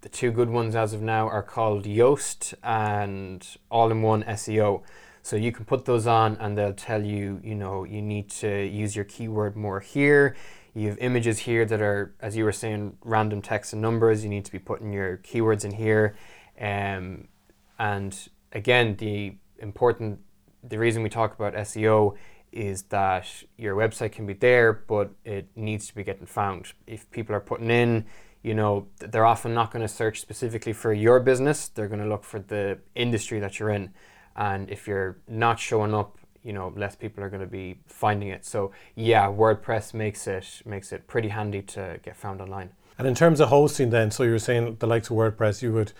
[0.00, 4.82] The two good ones as of now are called Yoast and All in One SEO.
[5.22, 8.66] So you can put those on and they'll tell you, you know, you need to
[8.66, 10.34] use your keyword more here.
[10.74, 14.24] You have images here that are, as you were saying, random text and numbers.
[14.24, 16.16] You need to be putting your keywords in here.
[16.60, 17.28] Um,
[17.78, 20.18] and again, the important,
[20.64, 22.16] the reason we talk about SEO
[22.54, 23.26] is that
[23.58, 26.72] your website can be there, but it needs to be getting found.
[26.86, 28.06] If people are putting in,
[28.42, 31.68] you know, they're often not going to search specifically for your business.
[31.68, 33.90] They're going to look for the industry that you're in.
[34.36, 38.28] And if you're not showing up, you know, less people are going to be finding
[38.28, 38.44] it.
[38.44, 42.70] So yeah, WordPress makes it makes it pretty handy to get found online.
[42.98, 45.72] And in terms of hosting, then, so you were saying the likes of WordPress, you
[45.72, 45.92] would,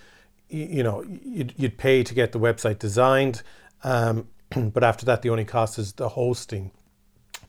[0.48, 3.42] you know, you'd, you'd pay to get the website designed,
[3.82, 4.28] um,
[4.72, 6.70] but after that, the only cost is the hosting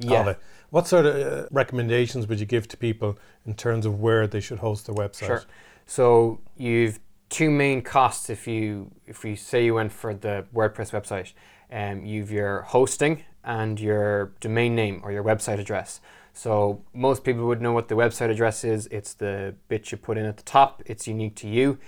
[0.10, 0.40] of it.
[0.70, 4.40] What sort of uh, recommendations would you give to people in terms of where they
[4.40, 5.28] should host their website?
[5.28, 5.44] Sure.
[5.86, 7.00] So you've
[7.30, 11.34] two main costs if you if you say you went for the WordPress website.
[11.72, 16.02] Um, you've your hosting and your domain name or your website address.
[16.34, 18.88] So most people would know what the website address is.
[18.88, 20.84] It's the bit you put in at the top.
[20.86, 21.80] It's unique to you.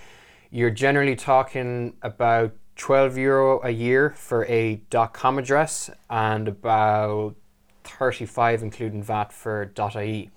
[0.49, 4.81] You're generally talking about 12 euro a year for a
[5.13, 7.35] .com address and about
[7.83, 9.69] 35 including VAT for .ie.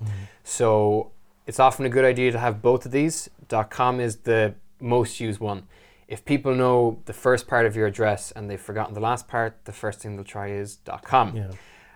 [0.02, 0.10] Mm-hmm.
[0.44, 1.12] So
[1.46, 3.28] it's often a good idea to have both of these.
[3.70, 5.64] .com is the most used one.
[6.08, 9.64] If people know the first part of your address and they've forgotten the last part,
[9.64, 11.36] the first thing they'll try is .com.
[11.36, 11.50] Yeah.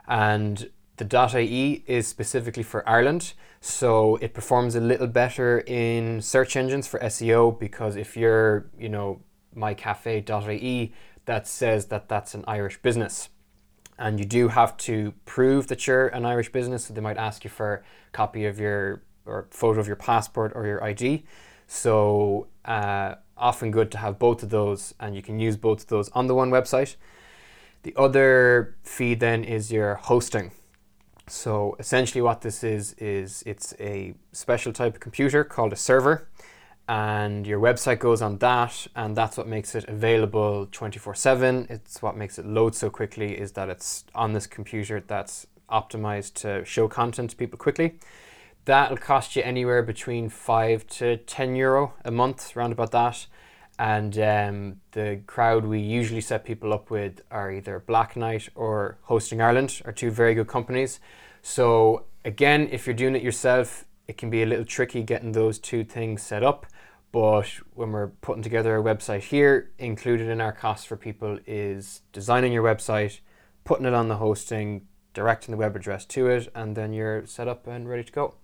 [0.06, 6.54] And the .ie is specifically for Ireland, so it performs a little better in search
[6.54, 9.20] engines for SEO because if you're, you know,
[9.54, 10.92] mycafe.ie,
[11.26, 13.28] that says that that's an Irish business.
[13.98, 17.44] And you do have to prove that you're an Irish business, so they might ask
[17.44, 21.24] you for a copy of your or photo of your passport or your ID.
[21.66, 25.86] So uh, often good to have both of those, and you can use both of
[25.88, 26.96] those on the one website.
[27.82, 30.50] The other fee then is your hosting.
[31.26, 36.28] So essentially, what this is is it's a special type of computer called a server,
[36.88, 41.66] and your website goes on that, and that's what makes it available 24/7.
[41.70, 46.34] It's what makes it load so quickly is that it's on this computer that's optimized
[46.34, 47.98] to show content to people quickly.
[48.66, 53.26] That'll cost you anywhere between five to ten euro a month, around about that.
[53.78, 59.40] And um, the crowd we usually set people up with are either Blacknight or Hosting
[59.40, 61.00] Ireland, are two very good companies.
[61.42, 65.58] So again, if you're doing it yourself, it can be a little tricky getting those
[65.58, 66.66] two things set up.
[67.12, 72.02] But when we're putting together a website here, included in our cost for people is
[72.12, 73.20] designing your website,
[73.62, 77.46] putting it on the hosting, directing the web address to it, and then you're set
[77.46, 78.34] up and ready to go.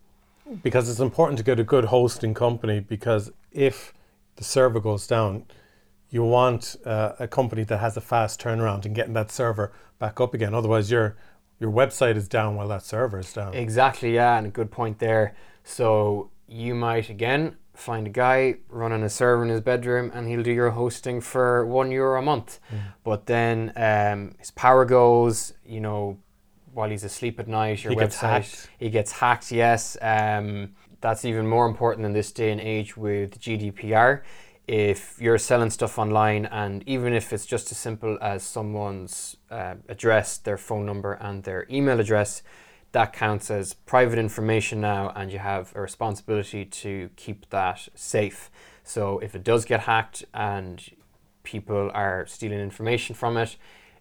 [0.63, 3.93] Because it's important to get a good hosting company because if
[4.37, 5.45] the server goes down,
[6.09, 10.21] you want uh, a company that has a fast turnaround in getting that server back
[10.21, 10.55] up again.
[10.55, 11.17] Otherwise, your
[11.61, 13.53] your website is down while that server is down.
[13.55, 15.35] Exactly, yeah, and a good point there.
[15.65, 20.43] So you might again find a guy running a server in his bedroom, and he'll
[20.43, 22.61] do your hosting for one euro a month.
[22.73, 22.79] Mm.
[23.05, 26.19] But then um, his power goes, you know,
[26.73, 27.83] while he's asleep at night.
[27.83, 29.51] Your he website, gets he gets hacked.
[29.51, 29.97] Yes.
[30.01, 34.23] Um, that's even more important in this day and age with GDPR.
[34.67, 39.75] If you're selling stuff online, and even if it's just as simple as someone's uh,
[39.89, 42.43] address, their phone number, and their email address,
[42.93, 48.51] that counts as private information now, and you have a responsibility to keep that safe.
[48.83, 50.83] So if it does get hacked and
[51.43, 53.57] people are stealing information from it,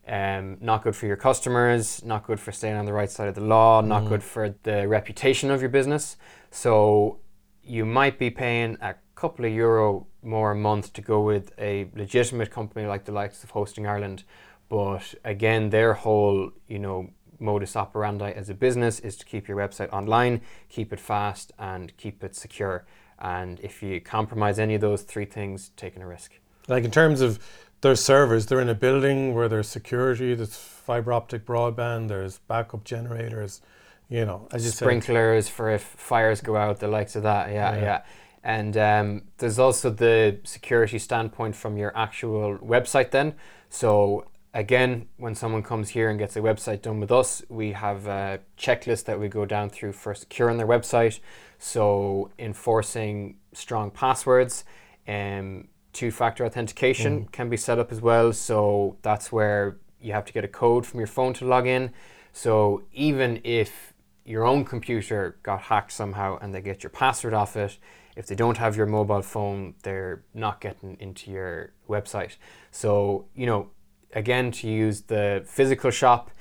[0.08, 3.36] um, not good for your customers, not good for staying on the right side of
[3.36, 4.10] the law, not mm.
[4.10, 6.18] good for the reputation of your business.
[6.50, 7.20] So
[7.62, 11.88] you might be paying a couple of euro more a month to go with a
[11.96, 14.24] legitimate company like the likes of Hosting Ireland.
[14.68, 17.10] But again, their whole, you know,
[17.40, 21.96] modus operandi as a business is to keep your website online, keep it fast, and
[21.98, 22.86] keep it secure.
[23.20, 26.40] And if you compromise any of those three things, taking a risk.
[26.68, 27.40] Like in terms of
[27.82, 28.46] their servers.
[28.46, 33.62] They're in a building where there's security, there's fiber optic broadband, there's backup generators,
[34.10, 35.54] you know, as you sprinklers said.
[35.54, 37.50] for if fires go out, the likes of that.
[37.50, 37.82] Yeah, yeah.
[37.82, 38.02] yeah.
[38.44, 43.12] And um, there's also the security standpoint from your actual website.
[43.12, 43.36] Then,
[43.70, 48.08] so again, when someone comes here and gets a website done with us, we have
[48.08, 51.20] a checklist that we go down through for securing their website.
[51.58, 54.64] So enforcing strong passwords.
[55.08, 57.32] Um, two factor authentication mm.
[57.32, 58.34] can be set up as well.
[58.34, 61.92] So that's where you have to get a code from your phone to log in.
[62.32, 63.94] So even if
[64.26, 67.78] your own computer got hacked somehow and they get your password off it,
[68.16, 72.36] if they don't have your mobile phone, they're not getting into your website.
[72.72, 73.70] So, you know,
[74.14, 76.32] again, to use the physical shop,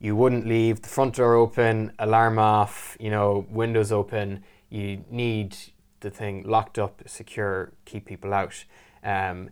[0.00, 4.44] you wouldn't leave the front door open, alarm off, you know, windows open.
[4.68, 5.56] You need
[6.00, 8.64] the thing locked up, secure, keep people out.
[9.02, 9.50] Um,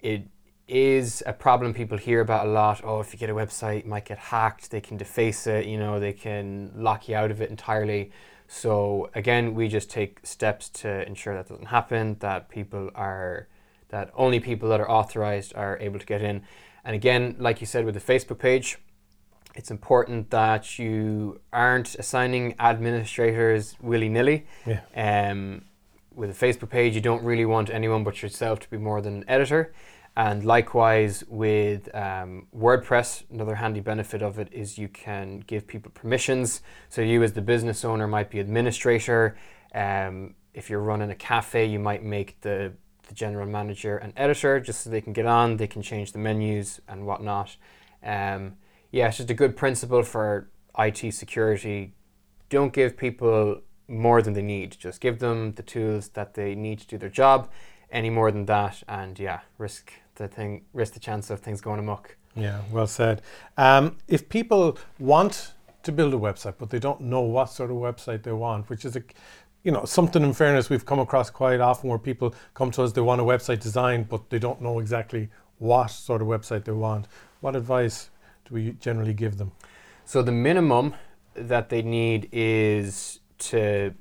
[0.00, 0.28] it
[0.66, 2.80] is a problem people hear about a lot.
[2.84, 4.70] Oh, if you get a website, it might get hacked.
[4.70, 5.66] They can deface it.
[5.66, 8.12] You know, they can lock you out of it entirely.
[8.46, 12.16] So again, we just take steps to ensure that doesn't happen.
[12.20, 13.48] That people are,
[13.88, 16.42] that only people that are authorized are able to get in.
[16.84, 18.78] And again, like you said with the Facebook page,
[19.54, 24.46] it's important that you aren't assigning administrators willy nilly.
[24.66, 24.80] Yeah.
[24.96, 25.62] Um,
[26.14, 29.16] with a Facebook page, you don't really want anyone but yourself to be more than
[29.16, 29.72] an editor.
[30.16, 35.90] And likewise with um, WordPress, another handy benefit of it is you can give people
[35.94, 36.62] permissions.
[36.88, 39.36] So you as the business owner might be administrator.
[39.74, 42.72] Um, if you're running a cafe, you might make the
[43.10, 46.18] the general manager and editor just so they can get on, they can change the
[46.18, 47.56] menus and whatnot.
[48.02, 48.56] Um,
[48.90, 50.48] yeah, it's just a good principle for
[50.78, 51.92] IT security.
[52.48, 54.76] Don't give people more than they need.
[54.78, 57.50] Just give them the tools that they need to do their job.
[57.90, 61.80] Any more than that, and yeah, risk the thing, risk the chance of things going
[61.80, 62.16] amok.
[62.36, 63.20] Yeah, well said.
[63.56, 67.76] Um, if people want to build a website, but they don't know what sort of
[67.78, 69.02] website they want, which is a,
[69.62, 72.92] you know, something in fairness we've come across quite often where people come to us,
[72.92, 76.72] they want a website design, but they don't know exactly what sort of website they
[76.72, 77.06] want.
[77.40, 78.10] What advice
[78.46, 79.52] do we generally give them?
[80.04, 80.94] So the minimum
[81.34, 83.94] that they need is to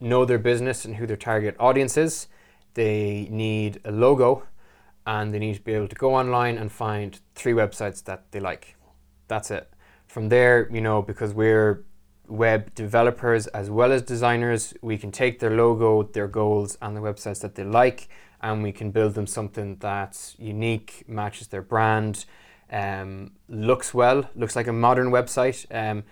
[0.00, 2.28] know their business and who their target audience is.
[2.74, 4.44] They need a logo
[5.06, 8.40] and they need to be able to go online and find three websites that they
[8.40, 8.76] like.
[9.28, 9.68] That's it.
[10.06, 11.84] From there, you know, because we're
[12.28, 17.00] web developers as well as designers, we can take their logo, their goals, and the
[17.00, 18.08] websites that they like,
[18.40, 22.24] and we can build them something that's unique, matches their brand,
[22.70, 25.66] um, looks well, looks like a modern website.
[25.70, 26.04] Um,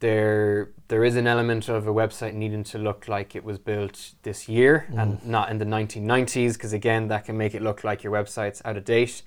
[0.00, 4.12] there there is an element of a website needing to look like it was built
[4.22, 5.00] this year mm.
[5.00, 8.60] and not in the 1990s because again that can make it look like your website's
[8.64, 9.22] out of date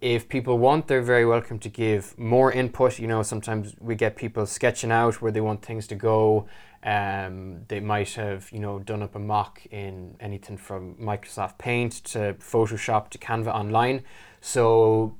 [0.00, 2.98] if people want they're very welcome to give more input.
[2.98, 6.46] You know sometimes we get people sketching out where they want things to go.
[6.82, 11.92] Um, they might have you know done up a mock in anything from microsoft paint
[12.04, 14.02] to photoshop to canva online.
[14.40, 15.16] So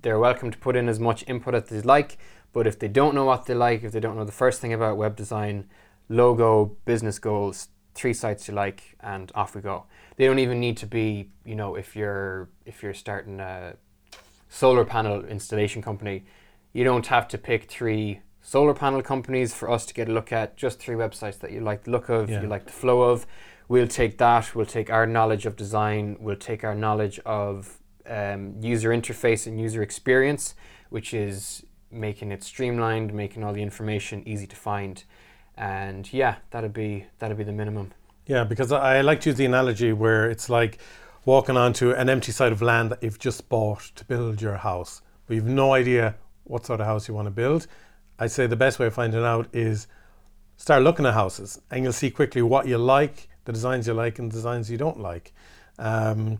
[0.00, 2.18] they're welcome to put in as much input as they like.
[2.52, 4.72] But if they don't know what they like, if they don't know the first thing
[4.72, 5.68] about web design,
[6.08, 9.84] logo, business goals, three sites you like, and off we go.
[10.16, 13.74] They don't even need to be, you know, if you're if you're starting a
[14.54, 16.24] solar panel installation company,
[16.72, 20.32] you don't have to pick three solar panel companies for us to get a look
[20.32, 20.56] at.
[20.56, 22.40] Just three websites that you like the look of, yeah.
[22.40, 23.26] you like the flow of.
[23.66, 24.54] We'll take that.
[24.54, 26.16] We'll take our knowledge of design.
[26.20, 30.54] We'll take our knowledge of um, user interface and user experience,
[30.90, 35.04] which is making it streamlined, making all the information easy to find,
[35.56, 37.92] and yeah, that'd be that'd be the minimum.
[38.26, 40.78] Yeah, because I like to use the analogy where it's like
[41.24, 45.02] walking onto an empty side of land that you've just bought to build your house,
[45.26, 47.66] but you've no idea what sort of house you want to build.
[48.18, 49.86] I'd say the best way of finding out is
[50.56, 54.18] start looking at houses, and you'll see quickly what you like, the designs you like,
[54.18, 55.32] and the designs you don't like.
[55.78, 56.38] Um,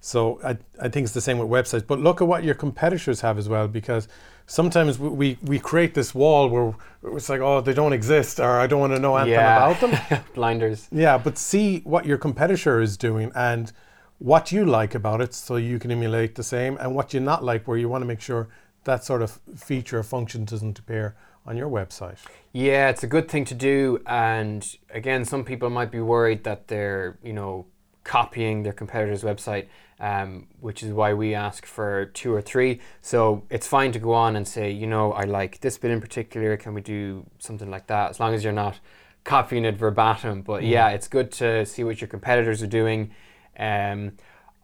[0.00, 1.86] so I, I think it's the same with websites.
[1.86, 4.06] But look at what your competitors have as well, because
[4.46, 6.74] sometimes we, we create this wall where
[7.16, 9.70] it's like, oh, they don't exist, or I don't want to know anything yeah.
[9.70, 10.20] about them.
[10.34, 10.88] Blinders.
[10.92, 13.72] Yeah, but see what your competitor is doing and
[14.18, 17.44] what you like about it so you can emulate the same, and what you not
[17.44, 18.48] like, where you want to make sure
[18.84, 21.14] that sort of feature or function doesn't appear
[21.46, 22.18] on your website.
[22.52, 24.02] Yeah, it's a good thing to do.
[24.06, 27.66] And again, some people might be worried that they're, you know,
[28.04, 29.66] copying their competitor's website
[30.00, 32.80] um, which is why we ask for two or three.
[33.02, 36.00] So it's fine to go on and say, you know, I like this bit in
[36.00, 36.56] particular.
[36.56, 38.10] Can we do something like that?
[38.10, 38.78] As long as you're not
[39.24, 40.42] copying it verbatim.
[40.42, 40.70] But mm.
[40.70, 43.10] yeah, it's good to see what your competitors are doing.
[43.58, 44.12] Um,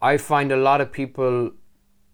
[0.00, 1.52] I find a lot of people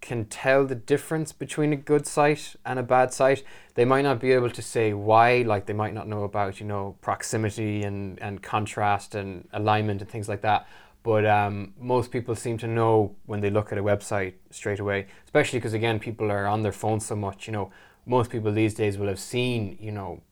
[0.00, 3.42] can tell the difference between a good site and a bad site.
[3.74, 6.66] They might not be able to say why, like they might not know about, you
[6.66, 10.66] know, proximity and, and contrast and alignment and things like that.
[11.02, 15.06] But um, most people seem to know when they look at a website straight away,
[15.24, 17.46] especially because again, people are on their phones so much.
[17.46, 17.70] You know,
[18.06, 20.22] most people these days will have seen, you know,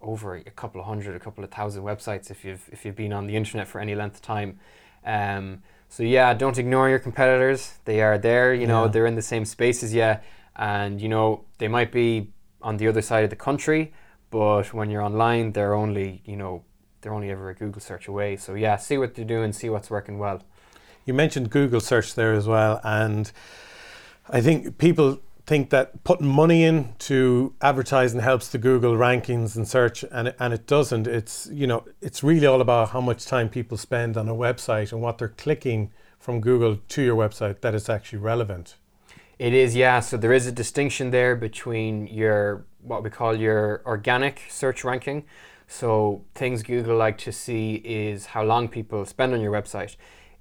[0.00, 3.12] over a couple of hundred, a couple of thousand websites if you've if you've been
[3.12, 4.58] on the internet for any length of time.
[5.04, 7.78] Um, so yeah, don't ignore your competitors.
[7.84, 8.52] They are there.
[8.52, 8.90] You know, yeah.
[8.90, 10.16] they're in the same space as you,
[10.56, 12.32] and you know they might be
[12.62, 13.92] on the other side of the country,
[14.30, 16.64] but when you're online, they're only you know
[17.00, 18.36] they're only ever a Google search away.
[18.36, 20.42] So yeah, see what they're doing, see what's working well.
[21.04, 23.30] You mentioned Google search there as well, and
[24.28, 30.04] I think people think that putting money into advertising helps the Google rankings and search,
[30.10, 31.06] and it, and it doesn't.
[31.06, 34.92] It's you know it's really all about how much time people spend on a website
[34.92, 38.76] and what they're clicking from Google to your website that is actually relevant.
[39.38, 40.00] It is, yeah.
[40.00, 45.24] So there is a distinction there between your what we call your organic search ranking,
[45.66, 49.96] so things Google like to see is how long people spend on your website.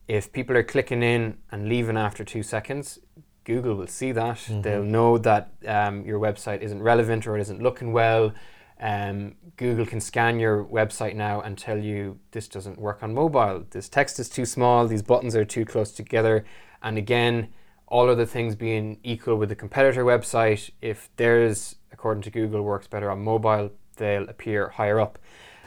[0.08, 3.00] If people are clicking in and leaving after two seconds,
[3.44, 4.38] Google will see that.
[4.38, 4.62] Mm-hmm.
[4.62, 8.34] They'll know that um, your website isn't relevant or it isn't looking well.
[8.80, 13.66] Um, Google can scan your website now and tell you this doesn't work on mobile.
[13.70, 14.88] This text is too small.
[14.88, 16.46] These buttons are too close together.
[16.82, 17.50] And again,
[17.88, 22.62] all of the things being equal with the competitor website, if theirs, according to Google,
[22.62, 25.20] works better on mobile, they'll appear higher up.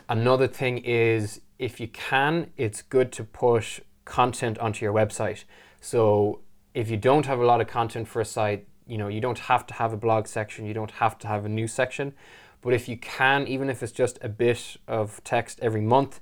[0.08, 5.44] Another thing is if you can, it's good to put content onto your website.
[5.80, 6.40] So
[6.76, 9.38] if you don't have a lot of content for a site, you know, you don't
[9.38, 12.12] have to have a blog section, you don't have to have a news section.
[12.60, 16.20] But if you can, even if it's just a bit of text every month,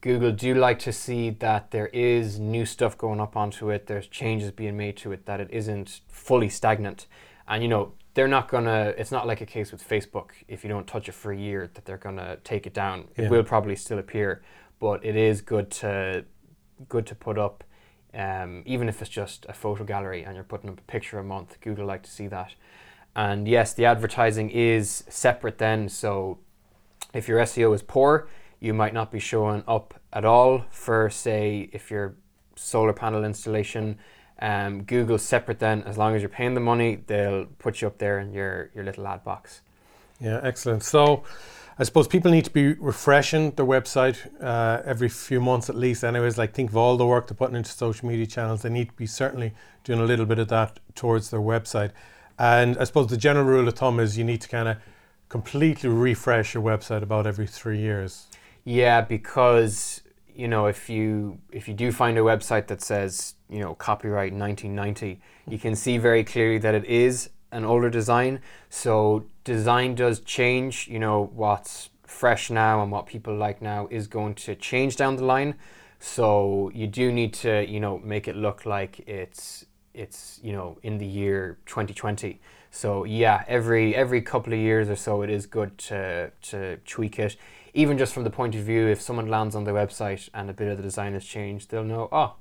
[0.00, 4.08] Google do like to see that there is new stuff going up onto it, there's
[4.08, 7.06] changes being made to it, that it isn't fully stagnant.
[7.46, 10.68] And you know, they're not gonna it's not like a case with Facebook, if you
[10.68, 13.08] don't touch it for a year, that they're gonna take it down.
[13.14, 13.28] It Yeah.
[13.30, 14.42] will probably still appear,
[14.80, 16.24] but it is good to
[16.88, 17.62] good to put up
[18.14, 21.24] um, even if it's just a photo gallery and you're putting up a picture a
[21.24, 22.54] month, Google like to see that.
[23.14, 25.88] And yes, the advertising is separate then.
[25.88, 26.38] So
[27.12, 28.28] if your SEO is poor,
[28.60, 32.14] you might not be showing up at all for, say, if your
[32.54, 33.98] solar panel installation.
[34.40, 35.82] Um, Google's separate then.
[35.84, 38.84] As long as you're paying the money, they'll put you up there in your, your
[38.84, 39.60] little ad box.
[40.20, 40.82] Yeah, excellent.
[40.82, 41.24] So,
[41.78, 46.04] I suppose people need to be refreshing their website uh, every few months at least.
[46.04, 48.62] Anyways, like think of all the work they're putting into social media channels.
[48.62, 49.52] They need to be certainly
[49.84, 51.92] doing a little bit of that towards their website.
[52.38, 54.76] And I suppose the general rule of thumb is you need to kind of
[55.28, 58.26] completely refresh your website about every three years.
[58.64, 60.02] Yeah, because
[60.34, 64.32] you know if you if you do find a website that says you know copyright
[64.32, 68.40] 1990, you can see very clearly that it is an older design.
[68.68, 70.88] So design does change.
[70.88, 75.16] You know what's fresh now and what people like now is going to change down
[75.16, 75.54] the line.
[76.00, 80.78] So you do need to you know make it look like it's it's you know
[80.82, 82.40] in the year 2020.
[82.70, 87.18] So yeah, every every couple of years or so, it is good to to tweak
[87.18, 87.36] it.
[87.74, 90.52] Even just from the point of view, if someone lands on the website and a
[90.52, 92.34] bit of the design has changed, they'll know, oh,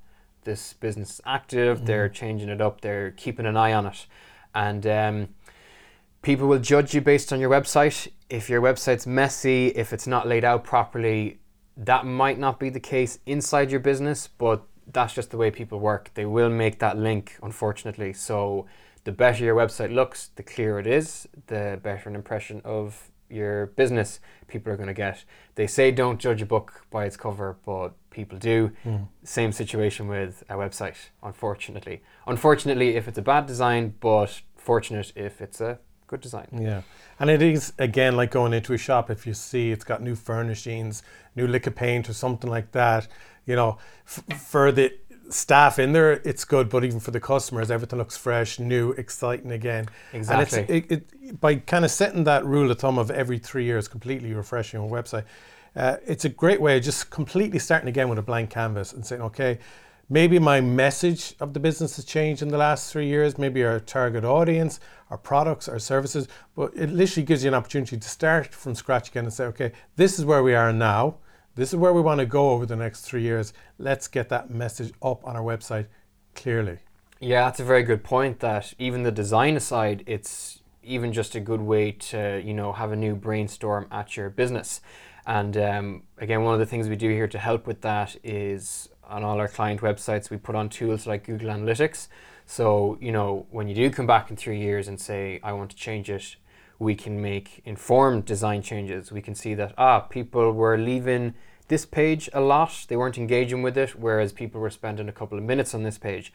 [0.44, 1.78] this business is active.
[1.78, 1.86] Mm-hmm.
[1.86, 2.82] They're changing it up.
[2.82, 4.06] They're keeping an eye on it,
[4.54, 5.28] and um,
[6.22, 8.08] people will judge you based on your website.
[8.30, 11.40] If your website's messy, if it's not laid out properly,
[11.78, 15.80] that might not be the case inside your business, but that's just the way people
[15.80, 16.12] work.
[16.14, 18.14] They will make that link, unfortunately.
[18.14, 18.66] So
[19.04, 23.68] the better your website looks, the clearer it is, the better an impression of your
[23.68, 25.24] business people are going to get.
[25.56, 28.72] They say don't judge a book by its cover, but people do.
[28.84, 28.98] Hmm.
[29.24, 32.04] Same situation with a website, unfortunately.
[32.28, 36.48] Unfortunately, if it's a bad design, but fortunate if it's a good design.
[36.52, 36.82] Yeah.
[37.20, 39.10] And it is, again, like going into a shop.
[39.10, 41.02] If you see it's got new furnishings,
[41.36, 43.08] new lick of paint, or something like that,
[43.46, 44.94] you know, f- for the
[45.30, 46.70] staff in there, it's good.
[46.70, 49.88] But even for the customers, everything looks fresh, new, exciting again.
[50.14, 50.60] Exactly.
[50.60, 53.64] And it's, it, it, by kind of setting that rule of thumb of every three
[53.64, 55.24] years, completely refreshing your website,
[55.76, 59.06] uh, it's a great way of just completely starting again with a blank canvas and
[59.06, 59.60] saying, okay,
[60.10, 63.80] maybe my message of the business has changed in the last three years, maybe our
[63.80, 68.54] target audience, our products, our services, but it literally gives you an opportunity to start
[68.54, 71.16] from scratch again and say, okay, this is where we are now.
[71.56, 73.54] This is where we want to go over the next three years.
[73.78, 75.88] Let's get that message up on our website
[76.36, 76.80] clearly.
[77.20, 78.40] Yeah, that's a very good point.
[78.40, 82.92] That even the design aside, it's even just a good way to you know have
[82.92, 84.82] a new brainstorm at your business.
[85.26, 88.90] And um, again, one of the things we do here to help with that is
[89.04, 92.08] on all our client websites we put on tools like Google Analytics.
[92.46, 95.72] So you know when you do come back in three years and say I want
[95.72, 96.36] to change it,
[96.80, 99.12] we can make informed design changes.
[99.12, 101.34] We can see that ah people were leaving
[101.68, 105.38] this page a lot, they weren't engaging with it, whereas people were spending a couple
[105.38, 106.34] of minutes on this page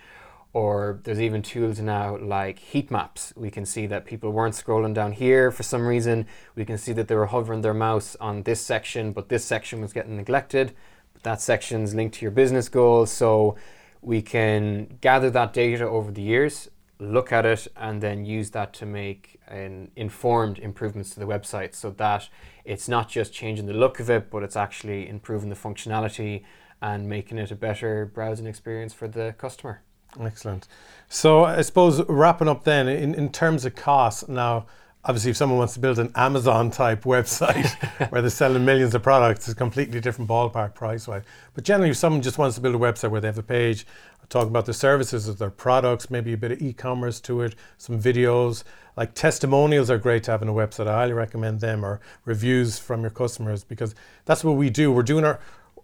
[0.52, 3.32] or there's even tools now like heat maps.
[3.36, 6.26] We can see that people weren't scrolling down here for some reason.
[6.54, 9.80] We can see that they were hovering their mouse on this section, but this section
[9.80, 10.72] was getting neglected.
[11.12, 13.10] But that section's linked to your business goals.
[13.10, 13.56] So
[14.00, 18.72] we can gather that data over the years, look at it, and then use that
[18.74, 22.28] to make an informed improvements to the website so that
[22.64, 26.44] it's not just changing the look of it, but it's actually improving the functionality
[26.80, 29.82] and making it a better browsing experience for the customer.
[30.20, 30.66] Excellent.
[31.08, 34.66] So I suppose wrapping up then in, in terms of costs now,
[35.04, 37.70] obviously if someone wants to build an Amazon type website
[38.10, 41.22] where they're selling millions of products, it's a completely different ballpark price wise.
[41.54, 43.86] But generally if someone just wants to build a website where they have a page
[44.28, 48.00] talking about the services of their products, maybe a bit of e-commerce to it, some
[48.00, 48.64] videos,
[48.96, 50.88] like testimonials are great to have on a website.
[50.88, 53.94] I highly recommend them or reviews from your customers because
[54.24, 54.90] that's what we do.
[54.90, 55.38] We're doing our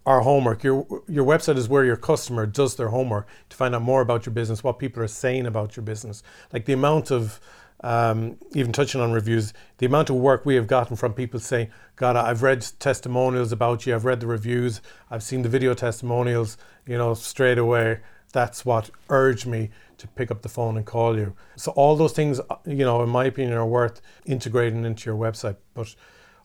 [0.05, 0.65] our homework.
[0.65, 4.27] Your your website is where your customer does their homework to find out more about
[4.27, 6.23] your business, what people are saying about your business.
[6.53, 7.41] Like the amount of
[7.83, 11.69] um, even touching on reviews, the amount of work we have gotten from people saying,
[11.97, 14.81] God, I've read testimonials about you, I've read the reviews,
[15.11, 18.01] I've seen the video testimonials, you know, straight away.
[18.33, 21.35] That's what urged me to pick up the phone and call you.
[21.57, 25.57] So all those things, you know, in my opinion, are worth integrating into your website.
[25.75, 25.95] But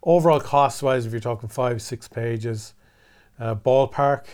[0.03, 2.74] overall cost wise, if you're talking five, six pages,
[3.39, 4.25] uh, ballpark.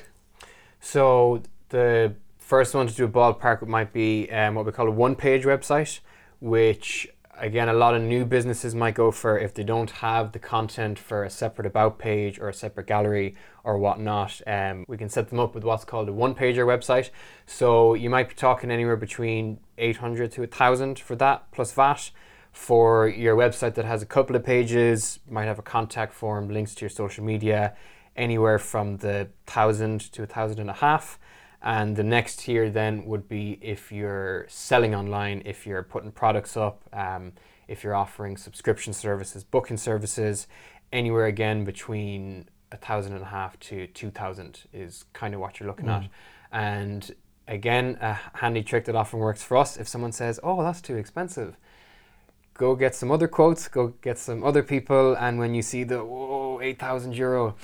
[0.80, 4.91] So The first one to do a ballpark might be um, what we call a
[4.91, 6.01] one-page website,
[6.39, 7.08] which
[7.39, 10.99] again a lot of new businesses might go for if they don't have the content
[10.99, 14.41] for a separate about page or a separate gallery or whatnot.
[14.45, 17.10] Um, we can set them up with what's called a one-pager website.
[17.47, 22.12] So you might be talking anywhere between 800 to 1,000 for that plus VAT.
[22.51, 26.76] For your website that has a couple of pages, might have a contact form, links
[26.76, 27.74] to your social media,
[28.16, 31.20] anywhere from the thousand to a thousand and a half.
[31.61, 36.57] And the next tier then would be if you're selling online, if you're putting products
[36.57, 37.32] up, um,
[37.68, 40.47] if you're offering subscription services, booking services,
[40.91, 45.59] anywhere again between a thousand and a half to two thousand is kind of what
[45.59, 46.03] you're looking mm.
[46.03, 46.09] at.
[46.51, 47.16] And
[47.47, 50.97] again, a handy trick that often works for us if someone says, "Oh, that's too
[50.97, 51.55] expensive,"
[52.54, 56.04] go get some other quotes, go get some other people, and when you see the
[56.04, 57.56] whoa, eight thousand euro,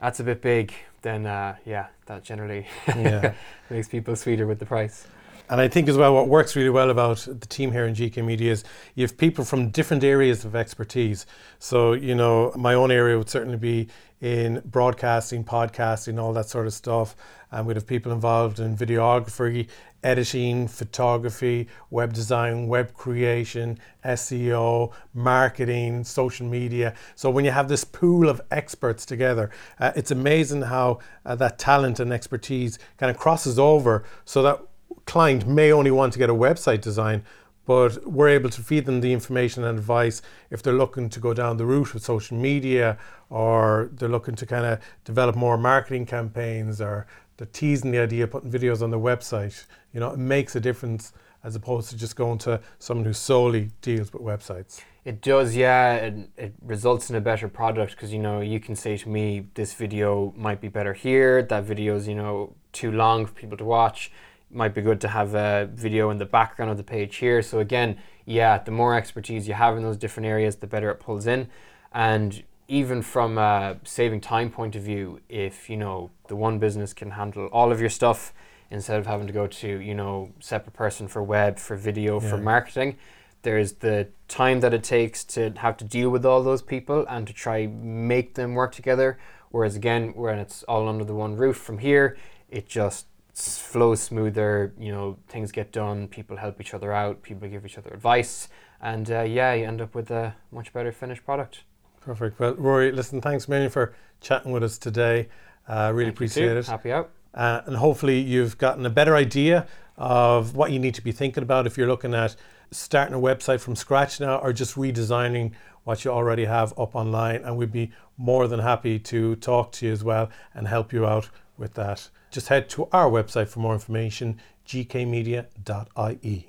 [0.00, 3.34] that's a bit big then uh, yeah, that generally yeah.
[3.70, 5.06] makes people sweeter with the price.
[5.50, 8.22] And I think as well, what works really well about the team here in GK
[8.22, 8.64] Media is
[8.94, 11.24] you have people from different areas of expertise.
[11.58, 13.88] So, you know, my own area would certainly be
[14.20, 17.16] in broadcasting, podcasting, all that sort of stuff.
[17.50, 19.68] And we'd have people involved in videography,
[20.02, 26.94] editing, photography, web design, web creation, SEO, marketing, social media.
[27.14, 31.58] So when you have this pool of experts together, uh, it's amazing how uh, that
[31.58, 34.60] talent and expertise kind of crosses over so that
[35.06, 37.24] client may only want to get a website design
[37.68, 41.34] but we're able to feed them the information and advice if they're looking to go
[41.34, 42.96] down the route with social media
[43.28, 47.06] or they're looking to kind of develop more marketing campaigns or
[47.38, 49.64] they're teasing the idea of putting videos on their website.
[49.94, 51.12] You know, it makes a difference
[51.44, 54.82] as opposed to just going to someone who solely deals with websites.
[55.04, 55.94] It does, yeah.
[55.94, 59.46] It, it results in a better product because you know you can say to me,
[59.54, 61.42] this video might be better here.
[61.42, 64.10] That video is you know too long for people to watch.
[64.50, 67.40] It might be good to have a video in the background of the page here.
[67.40, 70.96] So again, yeah, the more expertise you have in those different areas, the better it
[70.96, 71.48] pulls in.
[71.92, 76.92] And even from a saving time point of view, if you know the one business
[76.92, 78.34] can handle all of your stuff
[78.70, 82.28] instead of having to go to you know separate person for web, for video, yeah.
[82.28, 82.96] for marketing,
[83.42, 87.26] there's the time that it takes to have to deal with all those people and
[87.26, 89.18] to try make them work together.
[89.50, 92.18] Whereas again, when it's all under the one roof from here,
[92.50, 94.74] it just flows smoother.
[94.78, 96.06] You know, things get done.
[96.06, 97.22] People help each other out.
[97.22, 98.48] People give each other advice,
[98.82, 101.62] and uh, yeah, you end up with a much better finished product.
[102.00, 102.38] Perfect.
[102.38, 105.28] Well, Rory, listen, thanks million for chatting with us today.
[105.68, 106.66] Uh, really Thank appreciate it.
[106.66, 107.10] Happy out.
[107.34, 111.42] Uh, and hopefully you've gotten a better idea of what you need to be thinking
[111.42, 112.34] about if you're looking at
[112.70, 115.52] starting a website from scratch now or just redesigning
[115.84, 117.42] what you already have up online.
[117.42, 121.06] And we'd be more than happy to talk to you as well and help you
[121.06, 122.08] out with that.
[122.30, 126.47] Just head to our website for more information, gkmedia.ie.